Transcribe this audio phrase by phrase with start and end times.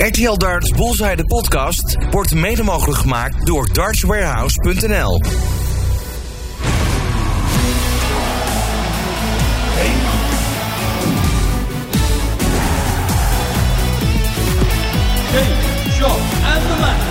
[0.00, 5.20] RTL Darts Bullseye podcast wordt mede mogelijk gemaakt door dartswarehouse.nl.
[16.42, 16.62] And
[17.04, 17.09] the.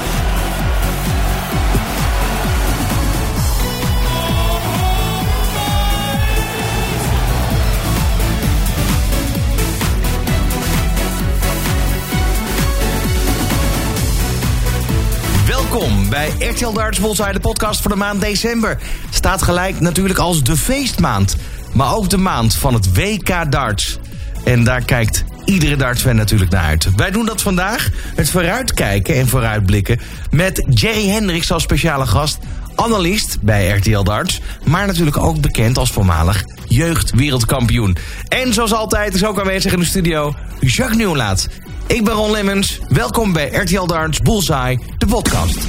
[15.72, 18.78] Welkom bij RTL Darts Bullseye de podcast voor de maand december.
[19.10, 21.36] Staat gelijk natuurlijk als de feestmaand,
[21.74, 24.00] maar ook de maand van het WK Darts.
[24.44, 26.96] En daar kijkt iedere dartsfan natuurlijk naar uit.
[26.96, 30.00] Wij doen dat vandaag, het vooruitkijken en vooruitblikken...
[30.32, 32.40] met Jerry Hendricks als speciale gast,
[32.76, 34.42] analist bij RTL Darts...
[34.66, 37.98] maar natuurlijk ook bekend als voormalig jeugdwereldkampioen.
[38.28, 41.48] En zoals altijd is ook aanwezig in de studio Jacques Nieuwlaat.
[41.90, 45.68] Ik ben Ron Lemmens, welkom bij RTL Darts Bullseye, de podcast.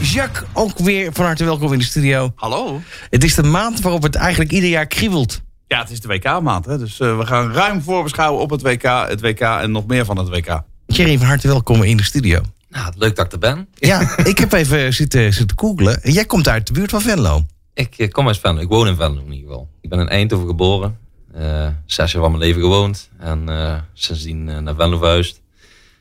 [0.00, 2.32] Jacques, ook weer van harte welkom in de studio.
[2.34, 2.80] Hallo.
[3.10, 5.40] Het is de maand waarop het eigenlijk ieder jaar kriebelt.
[5.66, 6.78] Ja, het is de WK-maand, hè?
[6.78, 10.18] dus uh, we gaan ruim voorbeschouwen op het WK, het WK en nog meer van
[10.18, 10.62] het WK.
[10.86, 12.40] Jerry, van harte welkom in de studio.
[12.68, 13.68] Nou, leuk dat ik er ben.
[13.74, 16.00] Ja, ik heb even zitten, zitten googlen.
[16.02, 17.44] Jij komt uit de buurt van Venlo.
[17.74, 18.60] Ik eh, kom uit Venlo.
[18.60, 19.68] Ik woon in Venlo in ieder geval.
[19.80, 21.07] Ik ben in Eindhoven geboren.
[21.40, 23.08] Uh, zes jaar van mijn leven gewoond.
[23.18, 25.40] En uh, sindsdien uh, naar Venlo verhuisd.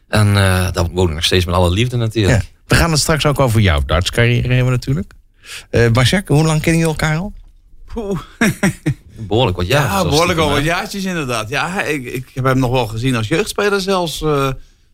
[0.07, 0.33] En
[0.73, 2.41] daar woon ik nog steeds met alle liefde natuurlijk.
[2.41, 2.49] Ja.
[2.67, 5.13] We gaan het straks ook over jouw dartscarrière hebben natuurlijk.
[5.71, 7.33] Jacques, hoe lang kennen jullie elkaar al?
[7.85, 8.19] Poeh.
[9.27, 9.83] behoorlijk wat jaar.
[9.83, 11.49] Ja, behoorlijk al wat jaartjes inderdaad.
[11.49, 14.19] Ja, ik, ik heb hem nog wel gezien als jeugdspeler zelfs.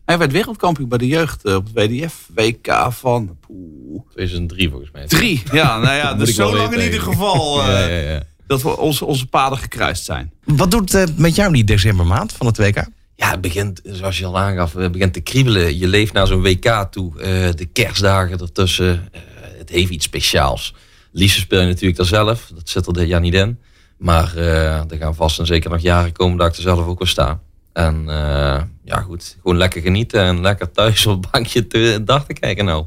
[0.05, 3.38] hij werd wereldkampioen bij de jeugd op het WDF WK van...
[3.39, 4.11] Poeh.
[4.11, 5.08] 2003 volgens mij.
[5.08, 5.80] Drie, ja.
[5.80, 7.61] Nou ja, dus zo lang in ieder geval...
[7.69, 10.31] ja, ja, ja dat we onze, onze paden gekruist zijn.
[10.44, 12.86] Wat doet het met jou die decembermaand van het WK?
[13.16, 15.77] Ja, het begint, zoals je al aangaf, het begint te kriebelen.
[15.77, 17.14] Je leeft naar zo'n WK toe.
[17.16, 17.21] Uh,
[17.55, 19.09] de kerstdagen ertussen.
[19.16, 19.21] Uh,
[19.58, 20.73] het heeft iets speciaals.
[21.11, 22.52] Liefst speel je natuurlijk daar zelf.
[22.55, 23.59] Dat zit er dit jaar niet in.
[23.98, 26.99] Maar uh, er gaan vast en zeker nog jaren komen dat ik er zelf ook
[26.99, 27.39] wel sta.
[27.73, 28.05] En
[28.83, 29.37] ja, goed.
[29.42, 32.86] Gewoon lekker genieten en lekker thuis op het bankje te dag te kijken nou.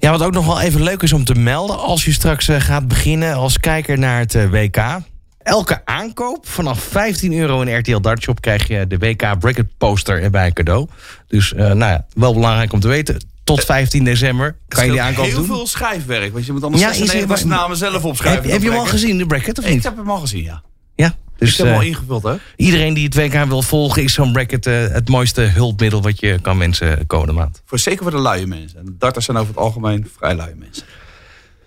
[0.00, 1.78] Ja, wat ook nog wel even leuk is om te melden...
[1.78, 5.00] als je straks uh, gaat beginnen als kijker naar het uh, WK...
[5.38, 8.40] elke aankoop vanaf 15 euro in RTL Dartshop...
[8.40, 10.88] krijg je de WK Bracket poster erbij cadeau.
[11.26, 13.24] Dus uh, nou ja, wel belangrijk om te weten...
[13.44, 15.44] tot 15 december kan je die aankoop heel doen.
[15.44, 18.42] heel veel schrijfwerk, want je moet anders ja, 96 namen zelf opschrijven.
[18.42, 19.76] Heb, heb je hem al gezien, de bracket, of niet?
[19.76, 20.62] Ik heb hem al gezien, ja.
[20.94, 22.34] Ja, dus, ik heb hem al ingevuld, hè?
[22.56, 26.38] Iedereen die het WK wil volgen, is zo'n bracket uh, het mooiste hulpmiddel wat je
[26.42, 27.62] kan mensen komende maand.
[27.64, 28.78] Voor, zeker voor de luie mensen.
[28.78, 30.84] En darters zijn over het algemeen vrij luie mensen.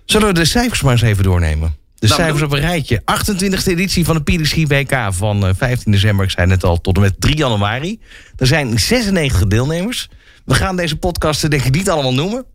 [0.05, 1.75] Zullen we de cijfers maar eens even doornemen?
[1.95, 3.01] De nou, cijfers op een rijtje.
[3.01, 6.25] 28e editie van de PDC WK van 15 december.
[6.25, 7.99] Ik zei net al, tot en met 3 januari.
[8.37, 10.09] Er zijn 96 deelnemers.
[10.45, 12.45] We gaan deze podcasten denk ik niet allemaal noemen.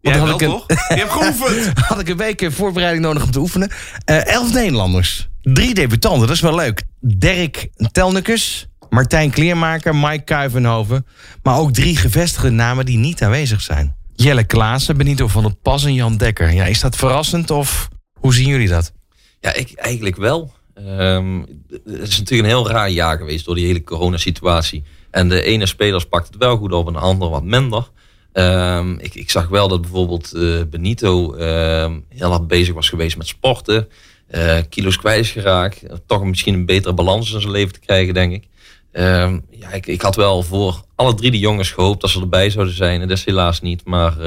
[0.00, 0.64] Want had ik een, toch?
[0.68, 1.78] Je hebt geoefend.
[1.88, 3.70] had ik een week voorbereiding nodig om te oefenen.
[4.10, 5.28] Uh, elf Nederlanders.
[5.42, 6.82] Drie debutanten, dat is wel leuk.
[7.00, 11.06] Dirk Telnekus, Martijn Kleermaker, Mike Kuivenhoven.
[11.42, 13.96] Maar ook drie gevestigde namen die niet aanwezig zijn.
[14.14, 16.52] Jelle Klaassen, Benito van der Pas en Jan Dekker.
[16.52, 18.92] Ja, is dat verrassend of hoe zien jullie dat?
[19.40, 20.52] Ja, ik eigenlijk wel.
[20.74, 21.46] Um,
[21.84, 24.84] het is natuurlijk een heel raar jaar geweest door die hele coronasituatie.
[25.10, 27.90] En de ene spelers pakt het wel goed op en de andere wat minder.
[28.32, 33.16] Um, ik, ik, zag wel dat bijvoorbeeld uh, Benito uh, heel hard bezig was geweest
[33.16, 33.88] met sporten.
[34.34, 35.82] Uh, kilo's kwijt is geraakt.
[36.06, 38.48] Toch misschien een betere balans in zijn leven te krijgen, denk ik.
[38.92, 42.50] Um, ja, ik, ik, had wel voor alle drie de jongens gehoopt dat ze erbij
[42.50, 43.00] zouden zijn.
[43.00, 43.84] En dat is helaas niet.
[43.84, 44.22] Maar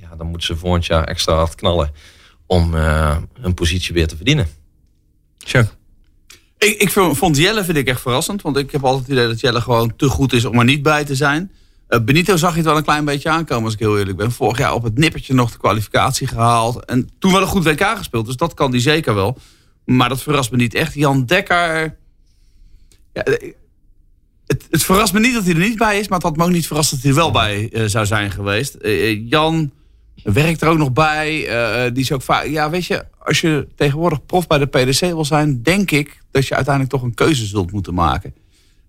[0.00, 1.92] ja, dan moeten ze volgend jaar extra hard knallen
[2.46, 2.74] om
[3.40, 4.48] hun positie weer te verdienen.
[5.38, 5.68] Sure.
[6.58, 8.42] Ik, ik vond Jelle vind ik echt verrassend.
[8.42, 10.82] Want ik heb altijd het idee dat Jelle gewoon te goed is om er niet
[10.82, 11.50] bij te zijn.
[11.94, 14.32] Uh, Benito zag je het wel een klein beetje aankomen, als ik heel eerlijk ben.
[14.32, 16.84] Vorig jaar op het nippertje nog de kwalificatie gehaald.
[16.84, 19.38] En toen wel een goed WK gespeeld, dus dat kan die zeker wel.
[19.84, 20.94] Maar dat verrast me niet echt.
[20.94, 21.96] Jan Dekker...
[23.12, 23.22] Ja,
[24.46, 26.44] het, het, verrast me niet dat hij er niet bij is, maar het had me
[26.44, 28.76] ook niet verrast dat hij er wel bij uh, zou zijn geweest.
[29.24, 29.72] Jan
[30.22, 31.46] werkt er ook nog bij.
[31.92, 32.46] die is ook vaak...
[32.46, 36.46] Ja, weet je, als je tegenwoordig prof bij de PDC wil zijn, denk ik dat
[36.46, 38.34] je uiteindelijk toch een keuze zult moeten maken.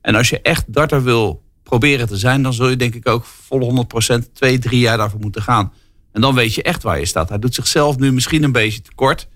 [0.01, 3.25] En als je echt darter wil proberen te zijn, dan zul je denk ik ook
[3.25, 3.85] volle
[4.21, 5.73] 100% twee, drie jaar daarvoor moeten gaan.
[6.11, 7.29] En dan weet je echt waar je staat.
[7.29, 9.27] Hij doet zichzelf nu misschien een beetje tekort.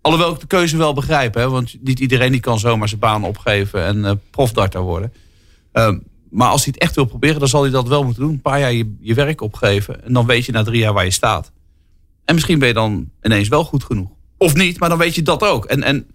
[0.00, 3.24] Alhoewel ik de keuze wel begrijp, hè, want niet iedereen die kan zomaar zijn baan
[3.24, 5.12] opgeven en uh, profdarter worden.
[5.72, 5.94] Uh,
[6.30, 8.32] maar als hij het echt wil proberen, dan zal hij dat wel moeten doen.
[8.32, 11.10] Een paar jaar je, werk opgeven en dan weet je na drie jaar waar je
[11.10, 11.52] staat.
[12.24, 14.10] En misschien ben je dan ineens wel goed genoeg.
[14.36, 15.64] Of niet, maar dan weet je dat ook.
[15.64, 16.06] En, en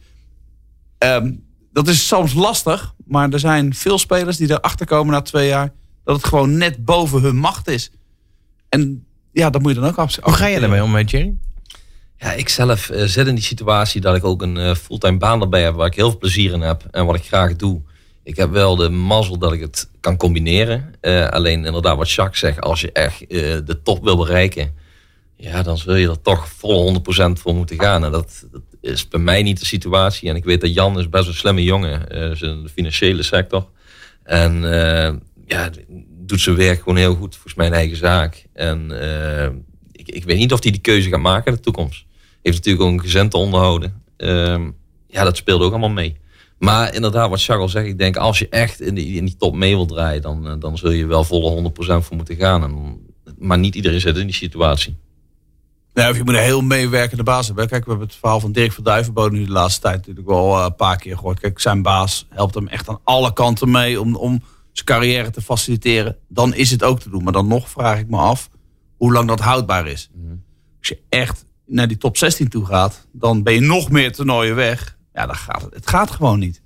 [1.24, 2.94] um, dat is soms lastig.
[3.06, 5.72] Maar er zijn veel spelers die erachter komen na twee jaar.
[6.04, 7.92] Dat het gewoon net boven hun macht is.
[8.70, 10.38] En ja, dat moet je dan ook accepteren.
[10.38, 11.34] Hoe ga je daarmee om, eh, Jerry?
[12.18, 15.42] Ja, ik zelf eh, zit in die situatie dat ik ook een eh, fulltime baan
[15.42, 17.82] erbij heb waar ik heel veel plezier in heb en wat ik graag doe.
[18.30, 20.94] Ik heb wel de mazzel dat ik het kan combineren.
[21.02, 23.28] Eh, alleen inderdaad, wat Jacques zegt, als je echt eh,
[23.66, 24.74] de top wil bereiken,
[25.36, 28.04] ja, dan zul je er toch vol 100% voor moeten gaan.
[28.06, 30.30] En dat, dat is bij mij niet de situatie.
[30.30, 33.68] En ik weet dat Jan is best een slimme jongen, is in de financiële sector.
[34.24, 35.14] En eh,
[35.46, 35.70] ja,
[36.10, 38.46] doet zijn werk gewoon heel goed, volgens mij een eigen zaak.
[38.54, 39.50] En eh,
[39.92, 42.06] ik, ik weet niet of hij die keuze gaat maken in de toekomst.
[42.42, 44.02] Heeft natuurlijk ook een gezin te onderhouden.
[44.18, 44.72] Ehm,
[45.08, 46.18] ja, dat speelde ook allemaal mee.
[46.58, 49.56] Maar inderdaad, wat al zegt, ik denk als je echt in die, in die top
[49.56, 52.64] mee wil draaien, dan, eh, dan zul je wel volle 100% voor moeten gaan.
[52.64, 53.00] En,
[53.38, 54.96] maar niet iedereen zit in die situatie.
[55.94, 57.68] Nee, of je moet een heel meewerkende baas hebben.
[57.68, 60.58] Kijk, we hebben het verhaal van Dirk van Duivenbode nu de laatste tijd natuurlijk wel
[60.58, 61.40] eh, een paar keer gehoord.
[61.40, 65.42] Kijk, zijn baas helpt hem echt aan alle kanten mee om, om zijn carrière te
[65.42, 66.18] faciliteren.
[66.28, 67.24] Dan is het ook te doen.
[67.24, 68.50] Maar dan nog vraag ik me af
[68.98, 70.10] hoe lang dat houdbaar is.
[70.80, 74.56] Als je echt naar die top 16 toe gaat, dan ben je nog meer toernooien
[74.56, 74.98] weg.
[75.14, 75.74] Ja, dan gaat het.
[75.74, 76.62] Het gaat gewoon niet.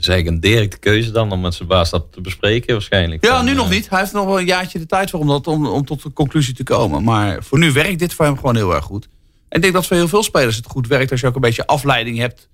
[0.00, 3.24] Dus eigenlijk een directe keuze dan om met zijn baas dat te bespreken waarschijnlijk.
[3.24, 3.90] Ja, Van, nu eh, nog niet.
[3.90, 6.12] Hij heeft nog wel een jaartje de tijd voor om, dat, om, om tot de
[6.12, 7.02] conclusie te komen.
[7.02, 9.08] Maar voor nu werkt dit voor hem gewoon heel erg goed.
[9.48, 11.40] En ik denk dat voor heel veel spelers het goed werkt als je ook een
[11.40, 12.48] beetje afleiding hebt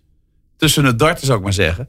[0.56, 1.88] tussen het darten, zou ik maar zeggen.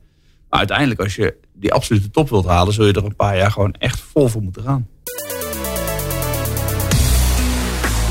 [0.49, 3.51] Maar uiteindelijk, als je die absolute top wilt halen, zul je er een paar jaar
[3.51, 4.87] gewoon echt vol voor moeten gaan.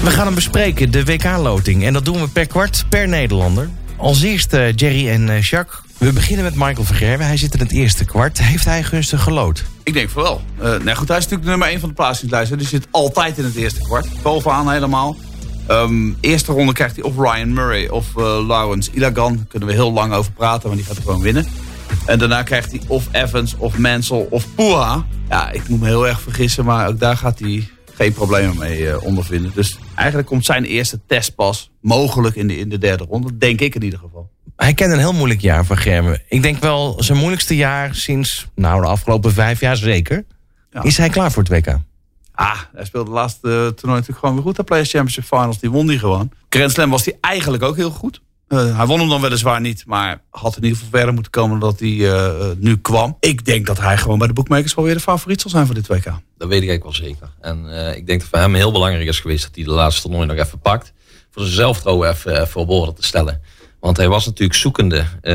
[0.02, 1.84] We gaan hem bespreken, de WK-loting.
[1.84, 3.69] En dat doen we per kwart, per Nederlander.
[3.96, 5.86] Als eerste eh, Jerry en eh, Jacques.
[5.98, 7.26] We beginnen met Michael Vergerwen.
[7.26, 8.38] Hij zit in het eerste kwart.
[8.38, 9.64] Heeft hij gunstig gelood?
[9.82, 10.43] Ik denk van wel.
[10.58, 12.58] Eh nou goed, hij is natuurlijk nummer 1 van de plaatsingslijst.
[12.58, 14.06] Die zit altijd in het eerste kwart.
[14.22, 15.16] Bovenaan helemaal.
[15.66, 19.37] Ehm, eerste ronde krijgt hij of Ryan Murray of eh, Lawrence Ilagan.
[19.37, 21.46] Daar kunnen we heel lang over praten, want die gaat gewoon winnen.
[22.06, 25.06] En daarna krijgt hij of Evans of Mansell of Poeha.
[25.28, 28.90] Ja, ik moet me heel erg vergissen, maar ook daar gaat hij geen problemen mee
[28.90, 29.52] eh, ondervinden.
[29.54, 33.38] Dus eigenlijk komt zijn eerste test pas mogelijk in de, in de derde ronde.
[33.38, 34.31] Denk ik in ieder geval.
[34.56, 36.23] Hij kent een heel moeilijk jaar van Germen.
[36.29, 40.25] Ik denk wel zijn moeilijkste jaar sinds nou, de afgelopen vijf jaar zeker.
[40.70, 40.82] Ja.
[40.82, 41.79] Is hij klaar voor het WK?
[42.32, 44.56] Ah, hij speelde de laatste eh, toernooi natuurlijk gewoon weer goed.
[44.56, 46.31] De Players Championship Finals, die won die gewoon.
[46.49, 48.20] Grand Slam was hij eigenlijk ook heel goed.
[48.49, 51.61] Eh, hij won hem dan weliswaar niet, maar had in ieder geval verder moeten komen
[51.61, 53.17] dan dat hij eh, nu kwam.
[53.20, 55.75] Ik denk dat hij gewoon bij de bookmakers wel weer de favoriet zal zijn voor
[55.75, 56.05] dit WK.
[56.05, 57.31] Dat weet ik eigenlijk wel zeker.
[57.41, 60.03] En eh, ik denk dat voor hem heel belangrijk is geweest dat hij de laatste
[60.03, 60.93] toernooi nog even pakt.
[61.31, 63.41] Voor zijn zelfvertrouwen even, even op orde te stellen.
[63.87, 64.99] Want hij was natuurlijk zoekende.
[64.99, 65.35] Eh,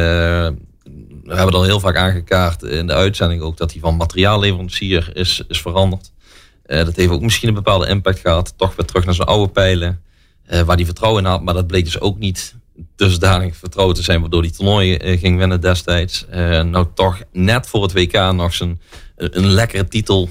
[1.24, 5.44] we hebben al heel vaak aangekaart in de uitzending ook dat hij van materiaalleverancier is,
[5.48, 6.12] is veranderd.
[6.64, 8.54] Eh, dat heeft ook misschien een bepaalde impact gehad.
[8.58, 10.02] Toch weer terug naar zijn oude pijlen.
[10.46, 11.44] eh, waar hij vertrouwen in had.
[11.44, 12.56] Maar dat bleek dus ook niet
[12.96, 14.22] dusdanig vertrouwen te zijn.
[14.22, 16.26] Waardoor hij toernooi ging winnen destijds.
[16.32, 18.82] Nou toch net voor het WK nog zijn,
[19.16, 20.30] een, lekkere titel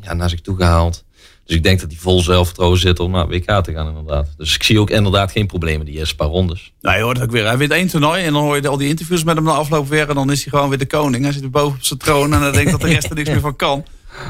[0.00, 1.04] ja, naar zich toe gehaald.
[1.50, 4.28] Dus ik denk dat hij vol zelfvertrouwen zit om naar het WK te gaan inderdaad.
[4.36, 6.72] Dus ik zie ook inderdaad geen problemen die eerste paar rondes.
[6.80, 7.46] Nou, je hoort het ook weer.
[7.46, 9.88] Hij wint één toernooi en dan hoor je al die interviews met hem na afloop
[9.88, 10.08] weer.
[10.08, 11.24] En dan is hij gewoon weer de koning.
[11.24, 13.28] Hij zit er boven op zijn troon en dan denkt dat de rest er niks
[13.28, 13.84] meer van kan.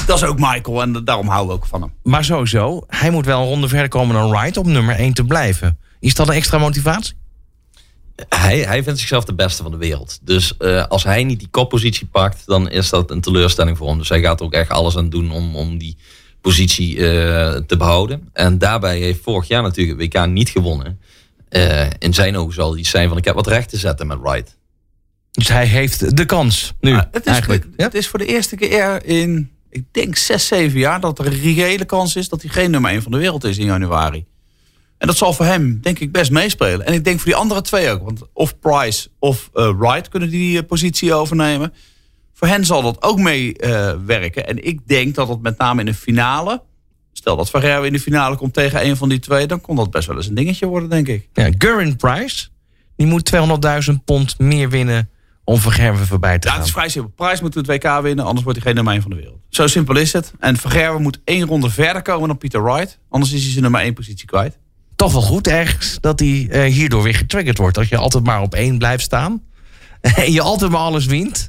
[0.07, 1.93] Dat is ook Michael en daarom houden we ook van hem.
[2.03, 5.25] Maar sowieso, hij moet wel een ronde verder komen dan Wright om nummer 1 te
[5.25, 5.79] blijven.
[6.01, 7.15] Is dat een extra motivatie?
[8.29, 10.19] Hij, hij vindt zichzelf de beste van de wereld.
[10.23, 13.99] Dus eh, als hij niet die koppositie pakt, dan is dat een teleurstelling voor hem.
[13.99, 15.97] Dus hij gaat er ook echt alles aan doen om, om die
[16.41, 18.29] positie eh, te behouden.
[18.33, 21.01] En daarbij heeft vorig jaar natuurlijk het WK niet gewonnen.
[21.49, 24.19] Eh, in zijn ogen zal iets zijn van ik heb wat recht te zetten met
[24.21, 24.59] Wright.
[25.31, 27.67] Dus hij heeft de kans nu Maar het, is, eigenlijk.
[27.77, 27.85] Ja?
[27.85, 31.01] het is voor de eerste keer in, ik denk, zes, zeven jaar...
[31.01, 33.59] dat er een reële kans is dat hij geen nummer 1 van de wereld is
[33.59, 34.25] in januari.
[34.99, 36.87] En dat zal voor hem, denk ik, best meespelen.
[36.87, 38.03] En ik denk voor die andere twee ook.
[38.03, 41.73] Want of Price of eh, Wright kunnen die positie overnemen.
[42.41, 44.47] Voor hen zal dat ook mee eh, werken.
[44.47, 46.63] En ik denk dat het met name in de finale...
[47.13, 49.47] Stel dat Ferrer in de finale komt tegen een van die twee...
[49.47, 51.29] dan kon dat best wel eens een dingetje worden, denk ik.
[51.33, 52.49] Ja, Gurin Price,
[52.97, 53.33] die moet
[53.91, 55.09] 200.000 pond meer winnen
[55.45, 56.61] om Vergerven voorbij te Ja, gaan.
[56.63, 57.13] het is vrij simpel.
[57.27, 59.39] Price moet het WK winnen, anders wordt hij geen nummer 1 van de wereld.
[59.49, 60.33] Zo simpel is het.
[60.39, 62.99] En Vergerwe moet één ronde verder komen dan Peter Wright.
[63.09, 64.59] Anders is hij zijn nummer 1 positie kwijt.
[64.97, 67.79] Toch wel goed ergens dat hij eh, hierdoor weer getriggerd wordt.
[67.79, 69.43] Als je altijd maar op één blijft staan.
[70.01, 71.49] En je altijd maar alles wint.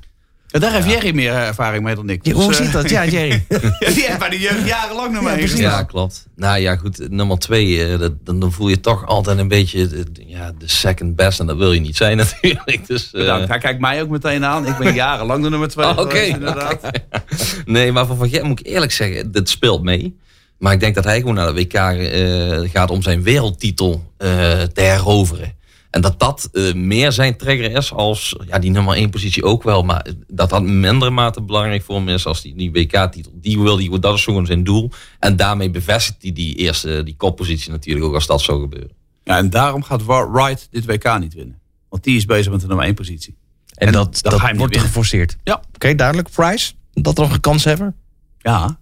[0.52, 2.24] Daar heeft Jerry meer ervaring mee dan ik.
[2.24, 2.90] Dus, hoe eh, zit dat?
[2.90, 3.46] Ja, Jerry.
[3.50, 3.60] ja,
[3.94, 5.60] die heeft bij de jeugd jarenlang nummer 1 precies.
[5.60, 5.78] gestaan.
[5.80, 6.28] Ja, klopt.
[6.36, 7.10] Nou ja, goed.
[7.10, 10.68] Nummer twee, eh, dat, dan, dan voel je toch altijd een beetje de, ja, de
[10.68, 11.40] second best.
[11.40, 12.88] En dat wil je niet zijn natuurlijk.
[12.88, 13.48] Dus, eh, Bedankt.
[13.48, 14.68] Hij kijkt mij ook meteen aan.
[14.68, 16.20] Ik ben jarenlang de nummer 2 Oh, oké.
[16.20, 16.80] inderdaad.
[17.66, 20.18] Nee, maar van Van Gerwen moet ik eerlijk zeggen, dit speelt mee.
[20.58, 24.30] Maar ik denk dat hij gewoon naar de WK eh, gaat om zijn wereldtitel eh,
[24.62, 25.56] te heroveren.
[25.92, 29.64] En dat dat eh, meer zijn trigger is als ja, die nummer 1 positie ook
[29.64, 29.84] wel.
[29.84, 33.32] Maar dat dat minder mate belangrijk voor hem is als die, die WK-titel.
[33.36, 34.92] Die wil die, dat is gewoon zijn doel.
[35.20, 38.92] En daarmee bevestigt hij die eerste die koppositie natuurlijk ook als dat zou gebeuren.
[39.24, 41.60] Ja, en daarom gaat Wright dit WK niet winnen.
[41.90, 43.38] Want die is bezig met de nummer 1 positie.
[43.74, 45.38] En, En dat, dan dat ga je hem wordt geforceerd.
[45.44, 45.62] Ja.
[45.74, 46.30] Oké, duidelijk.
[46.32, 47.96] Price, dat er nog een kans hebben?
[48.40, 48.78] Ja,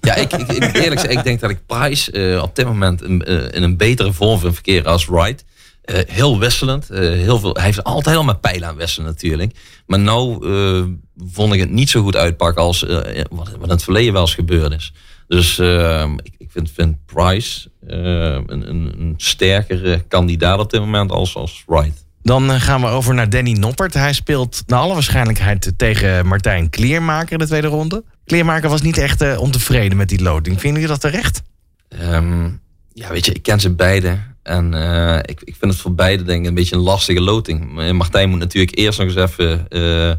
[0.00, 3.02] Ja, ik, ik, ik- eerlijk gezegd, ik denk dat ik Price eh, op dit moment
[3.02, 5.44] in, eh, in een betere vorm vind verkeren als Wright.
[5.84, 6.90] Eh, heel wisselend.
[6.90, 9.54] eh, heel veel, hij heeft altijd al met pijlen aan wisselen natuurlijk.
[9.86, 10.84] Maar nou eh,
[11.32, 14.34] vond ik het niet zo goed uitpakken als wat, wat in het verleden wel eens
[14.34, 14.92] gebeurd is.
[15.26, 21.10] Dus eh, ik, ik vind, vind Price een, een, een sterkere kandidaat op dit moment
[21.10, 22.04] als, als Wright.
[22.22, 23.94] Dan gaan we over naar Danny Noppert.
[23.94, 28.04] Hij speelt naar alle waarschijnlijkheid tegen Martijn Kleermaker in de tweede ronde.
[28.24, 30.60] Kleermaker was niet echt ontevreden met die loting.
[30.60, 31.42] Vinden jullie dat terecht?
[31.88, 32.48] Ehm,
[32.92, 34.18] ja, weet je, ik ken ze beide.
[34.44, 37.72] En eh, ik, ik vind het voor beide denk ik een beetje een lastige loting.
[37.72, 40.12] Maar Martijn moet natuurlijk eerst nog eens even eh,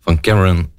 [0.00, 0.70] van Cameron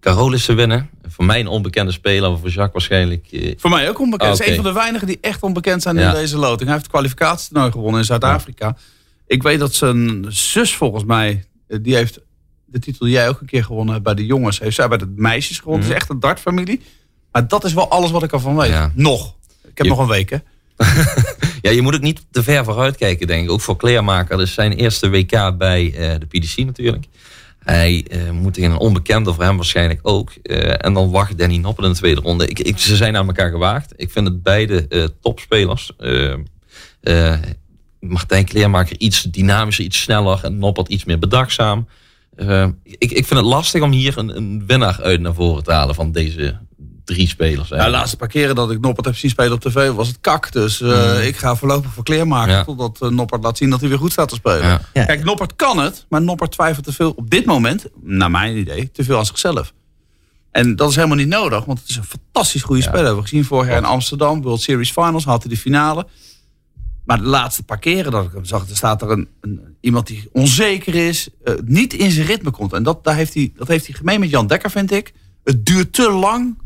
[0.00, 0.90] Carolissen winnen.
[1.08, 3.26] Voor mij een onbekende speler, maar voor Jacques waarschijnlijk.
[3.32, 4.38] eh, voor mij ook onbekend.
[4.38, 6.60] Hij is een van de weinigen die echt onbekend zijn in deze loting.
[6.60, 8.76] Hij heeft het kwalificatietoernooi gewonnen in Zuid-Afrika.
[9.26, 12.20] Ik weet dat zijn zus volgens mij, eh, die heeft
[12.64, 14.58] de titel die jij ook een keer gewonnen hebt bij de jongens.
[14.60, 15.82] Heeft zij bij de meisjes gewonnen.
[15.84, 16.80] Het is echt een dartfamilie.
[17.32, 18.70] Maar dat is wel alles wat ik ervan weet.
[18.70, 18.92] Ja.
[18.94, 19.34] Nog.
[19.62, 20.36] Ik heb Je- nog een week hè.
[21.60, 23.50] Ja, je moet ook niet te ver vooruit kijken, denk ik.
[23.50, 24.40] Ook voor Kleermaker.
[24.40, 27.06] Is zijn eerste WK bij eh, de PDC natuurlijk.
[27.58, 30.30] Hij eh, moet tegen een onbekende voor hem waarschijnlijk ook.
[30.42, 32.46] Eh, en dan wacht Danny Noppel in de tweede ronde.
[32.46, 33.92] Ik, ik, ze zijn aan elkaar gewaagd.
[33.96, 35.92] Ik vind het beide topspelers.
[38.00, 40.40] Martijn Kleermaker iets dynamischer, iets sneller.
[40.44, 41.88] En Noppert iets meer bedachtzaam.
[42.82, 45.94] Ik, ik vind het lastig om hier een, een winnaar uit naar voren te halen
[45.94, 46.58] van deze
[47.14, 47.56] drie spelers.
[47.56, 47.96] Ja, de eigenlijk.
[47.96, 50.52] laatste paar keren dat ik Noppert heb zien spelen op tv was het kak.
[50.52, 52.14] Dus eh, ik ga voorlopig voor.
[52.14, 52.64] Ja.
[52.64, 54.66] Totdat eh, Noppert laat zien dat hij weer goed staat te spelen.
[54.66, 54.80] Ja.
[54.92, 55.04] Ja.
[55.04, 56.06] Kijk, Noppert kan het.
[56.08, 59.72] Maar Noppert twijfelt te veel op dit moment, naar mijn idee, te veel aan zichzelf.
[60.50, 61.64] En dat is helemaal niet nodig.
[61.64, 63.04] Want het is een fantastisch goede speler.
[63.04, 64.42] Hebben we gezien vorig jaar in Amsterdam.
[64.42, 66.06] World Series Finals had hij de finale.
[67.04, 70.06] Maar de laatste paar keren dat ik hem zag, er staat er een, een, iemand
[70.06, 72.72] die onzeker is, eh, niet in zijn ritme komt.
[72.72, 75.12] En dat, daar heeft hij, dat heeft hij gemeen met Jan Dekker, vind ik.
[75.44, 76.58] Het duurt te lang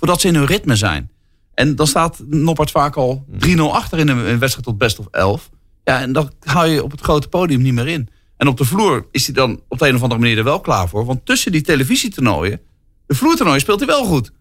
[0.00, 1.10] voordat ze in hun ritme zijn.
[1.54, 5.50] En dan staat Noppert vaak al 3-0 achter in een, wedstrijd tot best of 11.
[5.84, 8.08] Ja, en dat hou je op het grote podium niet meer in.
[8.36, 10.60] En op de vloer is hij dan op de een of andere manier er wel
[10.60, 11.04] klaar voor.
[11.04, 12.60] Want tussen die televisietoernooien,
[13.06, 14.32] de vloertoernooien speelt hij wel goed.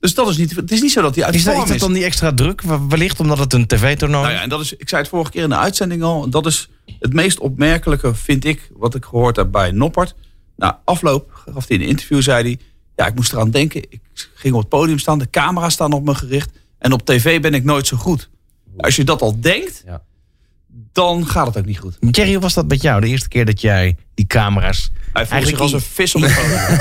[0.00, 1.78] Dus dat is niet, het is niet zo dat hij uit Is dat, is dat
[1.78, 2.62] dan die extra druk?
[2.88, 5.42] Wellicht omdat het een tv-toernooi nou ja, en dat is, ik zei het vorige keer
[5.42, 6.28] in de uitzending al.
[6.28, 10.14] Dat is het meest opmerkelijke, vind ik, wat ik gehoord heb bij Noppert.
[10.56, 12.58] Na afloop gaf hij in een interview, zei hij...
[12.96, 13.82] Ja, ik moest eraan denken.
[13.88, 14.00] Ik
[14.34, 16.50] ging op het podium staan, de camera's staan op me gericht.
[16.78, 18.30] En op tv ben ik nooit zo goed.
[18.76, 20.02] Als je dat al denkt, Ja.
[20.92, 21.96] dan gaat het ook niet goed.
[22.10, 23.00] Jerry, hoe was dat met jou?
[23.00, 24.90] De eerste keer dat jij die camera's...
[25.12, 26.78] Hij voelt zich Eigenlijk als een vis op podium.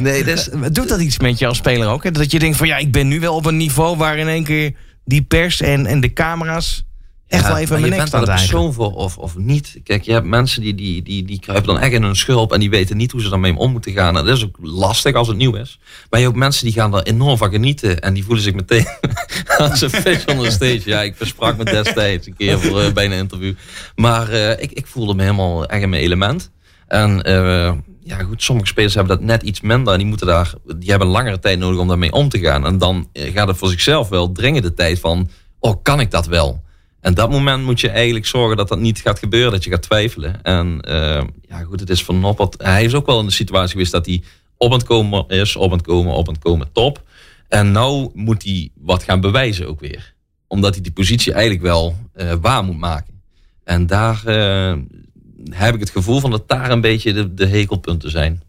[0.02, 2.04] Nee, dat is, Doet dat iets met je als speler ook?
[2.04, 2.10] Hè?
[2.10, 4.44] Dat je denkt van ja, ik ben nu wel op een niveau waar in één
[4.44, 6.84] keer die pers en, en de camera's
[7.32, 9.18] echt Ja, wel even maar mijn je nek bent staan daar de persoon voor of,
[9.18, 9.80] of niet.
[9.84, 12.60] Kijk, je hebt mensen die, die, die, die kruipen dan echt in hun schulp en
[12.60, 14.16] die weten niet hoe ze daarmee om moeten gaan.
[14.16, 15.78] En dat is ook lastig als het nieuw is.
[16.10, 18.54] Maar je hebt ook mensen die gaan er enorm van genieten en die voelen zich
[18.54, 18.86] meteen
[19.58, 20.82] als een vis on the stage.
[20.84, 23.54] Ja, ik versprak me destijds een keer voor eh, bij een interview.
[23.96, 26.50] Maar eh, ik, ik voelde me helemaal echt in mijn element.
[26.86, 30.52] En eh, ja, goed, sommige spelers hebben dat net iets minder en die moeten daar,
[30.76, 32.66] die hebben langere tijd nodig om daarmee om te gaan.
[32.66, 36.26] En dan gaat het voor zichzelf wel dringen de tijd van, oh, kan ik dat
[36.26, 36.62] wel?
[37.02, 39.82] En dat moment moet je eigenlijk zorgen dat dat niet gaat gebeuren, dat je gaat
[39.82, 40.42] twijfelen.
[40.42, 42.62] En eh, ja, goed, het is van Noppert.
[42.62, 44.22] Hij is ook wel in de situatie geweest dat hij
[44.56, 47.02] op aan het komen is, op aan het komen, op aan het komen, top.
[47.48, 50.14] En nou moet hij wat gaan bewijzen ook weer.
[50.46, 53.20] Omdat hij die positie eigenlijk wel eh, waar moet maken.
[53.64, 54.76] En daar eh,
[55.50, 58.42] heb ik het gevoel van dat daar een beetje de, de hekelpunten zijn.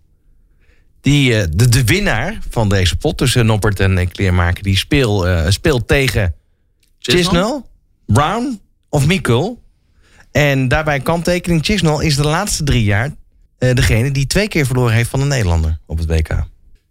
[1.02, 4.64] Die, de, de winnaar van deze pot tussen Noppert en Kleermaker...
[4.64, 6.36] die speel, speelt tegen
[7.00, 7.62] Chisnell,
[8.06, 9.62] Brown of Mikkel.
[10.32, 11.66] En daarbij kanttekening...
[11.66, 13.16] Chisnell is de laatste drie jaar
[13.58, 16.46] eh, degene die twee keer verloren heeft van een Nederlander op het WK.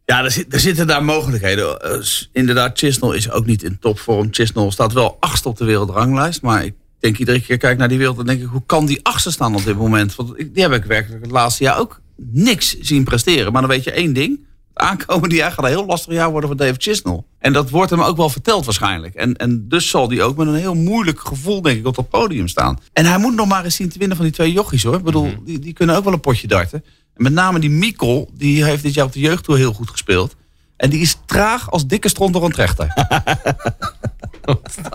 [0.05, 1.81] Ja, er, zit, er zitten daar mogelijkheden.
[1.81, 2.01] Eh,
[2.33, 4.29] inderdaad, Chisnell is ook niet in topvorm.
[4.31, 6.43] Chisnell staat wel achtste op de wereldranglijst.
[6.43, 8.49] Maar ik denk iedere keer kijk naar die wereld en denk ik...
[8.49, 10.15] hoe kan die achtste staan op dit moment?
[10.15, 13.53] Want die heb ik werkelijk het laatste jaar ook niks zien presteren.
[13.53, 14.47] Maar dan weet je één ding.
[14.75, 17.23] Aankomende jaar gaat een heel lastig jaar worden voor Dave Chisnell.
[17.39, 19.15] En dat wordt hem ook wel verteld waarschijnlijk.
[19.15, 22.09] En, en dus zal hij ook met een heel moeilijk gevoel denk ik op dat
[22.09, 22.79] podium staan.
[22.93, 24.97] En hij moet nog maar eens zien te winnen van die twee jochies hoor.
[24.97, 26.85] Ik bedoel, die, die kunnen ook wel een potje darten.
[27.15, 30.37] En met name die Mikkel, die heeft dit jaar op de jeugdtour heel goed gespeeld.
[30.77, 32.93] En die is traag als dikke stront door een trechter.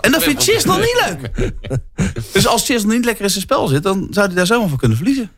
[0.01, 1.51] En dat vindt Chis nog niet leuk.
[2.33, 4.69] Dus als Chis nog niet lekker in zijn spel zit, dan zou hij daar zomaar
[4.69, 5.31] van kunnen verliezen.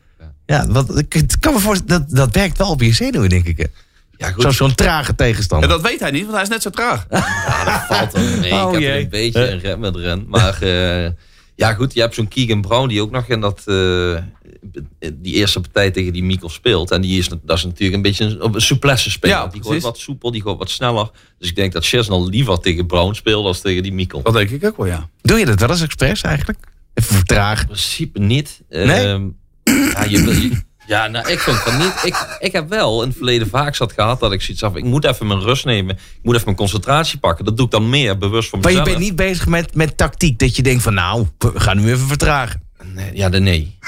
[0.46, 3.70] Ja, wat, ik kan me voorstellen, dat, dat werkt wel op je zenuwen, denk ik.
[4.20, 4.34] Ja.
[4.38, 5.68] Zo- Zo'n trage En tegenstander.
[5.68, 7.06] dat weet hij niet, want hij is net zo traag.
[7.10, 8.52] Ja, dat valt mee.
[8.52, 8.90] Oh, ik heb jee.
[8.90, 10.24] er een beetje een red met ren.
[10.28, 11.10] Maar eh,
[11.56, 14.16] ja, goed, je hebt zo'n Keegan Brown die ook nog in dat, eh,
[15.14, 16.90] die eerste partij tegen die Mikkel speelt.
[16.90, 19.36] En die is, dat is natuurlijk een beetje een, een souplesse speler.
[19.36, 21.10] Ja, die gooit wat soepel, die gooit wat sneller.
[21.38, 24.22] Dus ik denk dat Chesney liever tegen Brown speelt dan tegen die Mikkel.
[24.22, 25.08] Dat denk ik ook wel, ja.
[25.22, 26.58] Doe je dat wel eens expres eigenlijk?
[26.94, 27.60] Even vertragen.
[27.60, 28.60] In principe niet.
[28.68, 28.86] Nee?
[28.86, 29.22] Ehm,
[29.64, 31.92] ja, je, wil- je- ja, nou, ik vind van niet.
[32.04, 34.74] Ik, ik heb wel in het verleden vaak zat gehad dat ik zoiets af.
[34.74, 35.94] Ik moet even mijn rust nemen.
[35.94, 37.44] Ik moet even mijn concentratie pakken.
[37.44, 38.96] Dat doe ik dan meer bewust voor Maar je mezelf.
[38.96, 40.38] bent niet bezig met, met tactiek.
[40.38, 42.62] Dat je denkt van nou, we gaan nu even vertragen.
[42.84, 43.78] Nee, ja, de nee.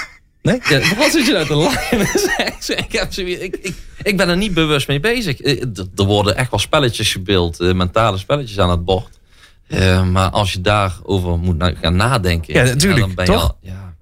[0.41, 0.59] Nee?
[0.69, 1.99] Ja, wat zit je nou te lachen?
[2.85, 5.39] ik, heb ik, ik, ik ben er niet bewust mee bezig.
[5.41, 5.61] Eh,
[5.95, 9.19] Er worden echt wel spelletjes gebeeld, eh, mentale spelletjes aan het bord.
[9.67, 13.41] Eh, maar als je daarover moet gaan nadenken, Ja, natuurlijk, dan ben je toch?
[13.41, 13.92] al, ja,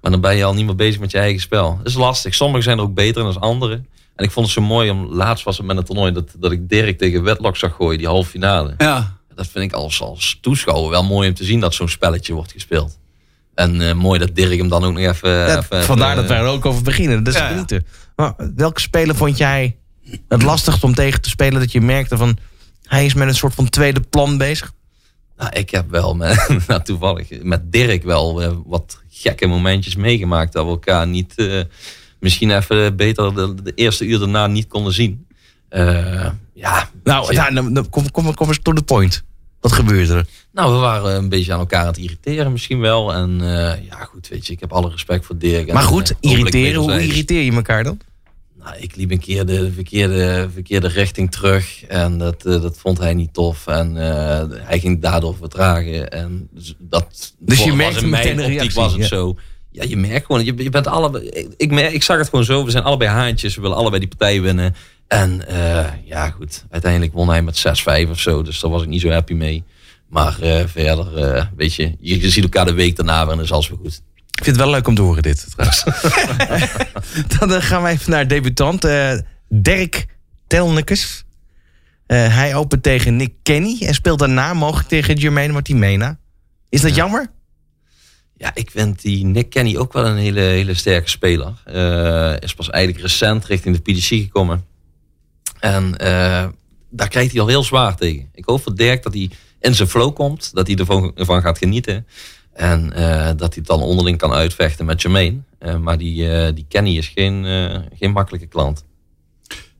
[0.00, 1.76] maar dan ben je al niet meer bezig met je eigen spel.
[1.76, 2.34] Dat is lastig.
[2.34, 3.86] Sommigen zijn er ook beter dan anderen.
[4.16, 6.52] En ik vond het zo mooi om laatst was het met een toernooi dat, dat
[6.52, 8.74] ik Dirk tegen Wedlock zag gooien, die halve finale.
[8.78, 12.32] Ja, Dat vind ik als, als toeschouwer wel mooi om te zien dat zo'n spelletje
[12.32, 12.98] wordt gespeeld.
[13.54, 15.30] En eh, mooi dat Dirk hem dan ook nog even...
[15.30, 17.24] Ja, even vandaar dat wij er ook over beginnen.
[17.24, 17.86] Dat is Ja, genieten.
[18.16, 19.76] Maar welke speler vond jij
[20.28, 21.60] het lastigst om tegen te spelen?
[21.60, 22.38] Dat je merkte van,
[22.84, 24.72] hij is met een soort van tweede plan bezig?
[25.36, 30.52] Nou, ik heb wel met, nou, toevallig met Dirk wel eh, wat gekke momentjes meegemaakt.
[30.52, 31.60] Dat we elkaar niet, eh,
[32.18, 35.26] misschien even beter de, de eerste uur daarna niet konden zien.
[35.68, 37.50] Eh, ja, Nou, ja.
[37.50, 39.22] nou, kom, kom, kom eens to the point.
[39.60, 40.26] Wat gebeurde er?
[40.52, 43.12] nou, we waren een beetje aan elkaar aan het irriteren misschien wel.
[43.12, 45.68] En eh, ja, goed, weet je, ik heb alle respect voor Dirk.
[45.68, 46.80] En, Maar goed, irriteren.
[46.80, 48.00] Hoe irriteer je elkaar dan?
[48.62, 51.84] Nou, ik liep een keer de verkeerde, verkeerde richting terug.
[51.84, 53.66] En dat, eh, dat vond hij niet tof.
[53.66, 56.10] En eh, hij ging daardoor vertragen.
[56.10, 59.06] En dus dat Dus je in meteen mijn een optiek reactie, was het ja.
[59.06, 59.36] zo.
[59.70, 61.24] Ja, je merkt gewoon, je, je bent allebei.
[61.24, 62.64] Ik, ik, merk, ik zag het gewoon zo.
[62.64, 63.54] We zijn allebei haantjes.
[63.54, 64.74] We willen allebei die partij winnen.
[65.06, 66.64] En eh, ja, goed.
[66.70, 67.66] Uiteindelijk won hij met
[68.06, 68.42] 6-5 of zo.
[68.42, 69.64] Dus daar was ik niet zo happy mee.
[70.08, 70.32] Maar
[70.66, 73.68] verder, weet je, je, je ziet elkaar de week daarna weer en dan is alles
[73.68, 74.02] weer goed.
[74.40, 75.84] Ik vind het wel leuk om te horen dit trouwens.
[77.38, 78.84] Dan eh, gaan we even naar debutant.
[78.84, 79.12] eh,
[79.48, 80.06] Dirk
[80.46, 81.24] Telnekes.
[82.06, 86.18] Eh, hij opent tegen Nick Kenny en speelt daarna mogelijk tegen Jermaine Martimena.
[86.68, 87.30] Is dat jammer?
[88.36, 91.62] Ja, ik vind die Nick Kenny ook wel een hele, hele sterke speler.
[91.64, 94.64] Eh, is pas eigenlijk recent richting de PDC gekomen.
[95.58, 96.46] En eh,
[96.90, 98.28] daar krijgt hij al heel zwaar tegen.
[98.34, 100.50] Ik hoop voor Dirk dat hij in zijn flow komt.
[100.54, 102.06] Dat hij ervan, ervan gaat genieten.
[102.52, 105.38] En eh, dat hij dan onderling kan uitvechten met Jermaine.
[105.58, 107.44] Eh, maar die, eh, die Kenny is geen,
[107.94, 108.84] geen makkelijke klant.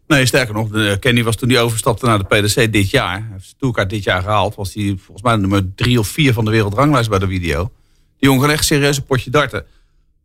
[0.06, 3.12] Nee, sterker nog, de, Kenny was toen hij overstapte naar de PDC dit jaar.
[3.12, 4.54] Hij heeft zijn dit jaar gehaald.
[4.54, 7.70] Was hij volgens mij nummer drie of vier van de wereldranglijst bij de video.
[8.18, 9.64] Die jongen echt serieus potje darten.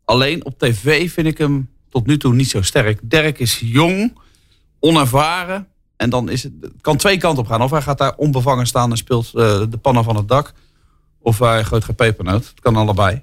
[0.04, 3.00] Alleen op tv vind ik hem tot nu toe niet zo sterk.
[3.02, 4.18] Dirk is jong,
[4.80, 5.68] onervaren.
[5.96, 7.62] En dan is het, het kan twee kanten op gaan.
[7.62, 10.52] Of hij gaat daar onbevangen staan en speelt de pannen van het dak.
[11.26, 12.46] Of hij gooit geen pepernoot.
[12.46, 13.22] Het kan allebei.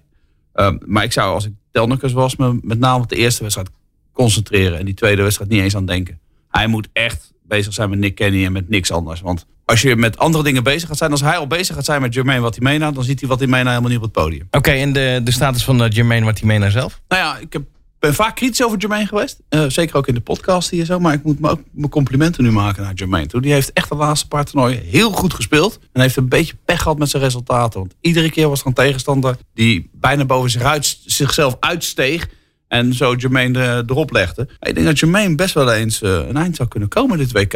[0.53, 3.69] Ehm, maar ik zou, als ik Telnekes was, me met name op de eerste wedstrijd
[4.11, 4.79] concentreren.
[4.79, 6.19] En die tweede wedstrijd niet eens aan denken.
[6.49, 9.21] Hij moet echt bezig zijn met Nick Kenny en met niks anders.
[9.21, 12.01] Want als je met andere dingen bezig gaat zijn, als hij al bezig gaat zijn
[12.01, 14.47] met Jermaine Watimena, dan ziet hij Watimena helemaal niet op het podium.
[14.51, 17.01] Oké, en de, de status van uh, Jermaine Martimena zelf?
[17.07, 17.63] Nou ja, ik heb,
[18.03, 19.39] ben vaak kritisch over Jermaine geweest.
[19.49, 20.99] Eh, zeker ook in de podcast hier zo.
[20.99, 23.41] Maar ik moet me ook mijn complimenten nu maken naar Jermaine toe.
[23.41, 25.79] Die heeft echt de laatste paar toernooien heel goed gespeeld.
[25.91, 27.79] En heeft een beetje pech gehad met zijn resultaten.
[27.79, 32.27] Want iedere keer was er een tegenstander die bijna boven zich uit, zichzelf uitsteeg.
[32.67, 34.47] En zo Jermaine de- erop legde.
[34.59, 37.53] Ik denk dat Jermaine best wel eens eh, een eind zou kunnen komen dit WK.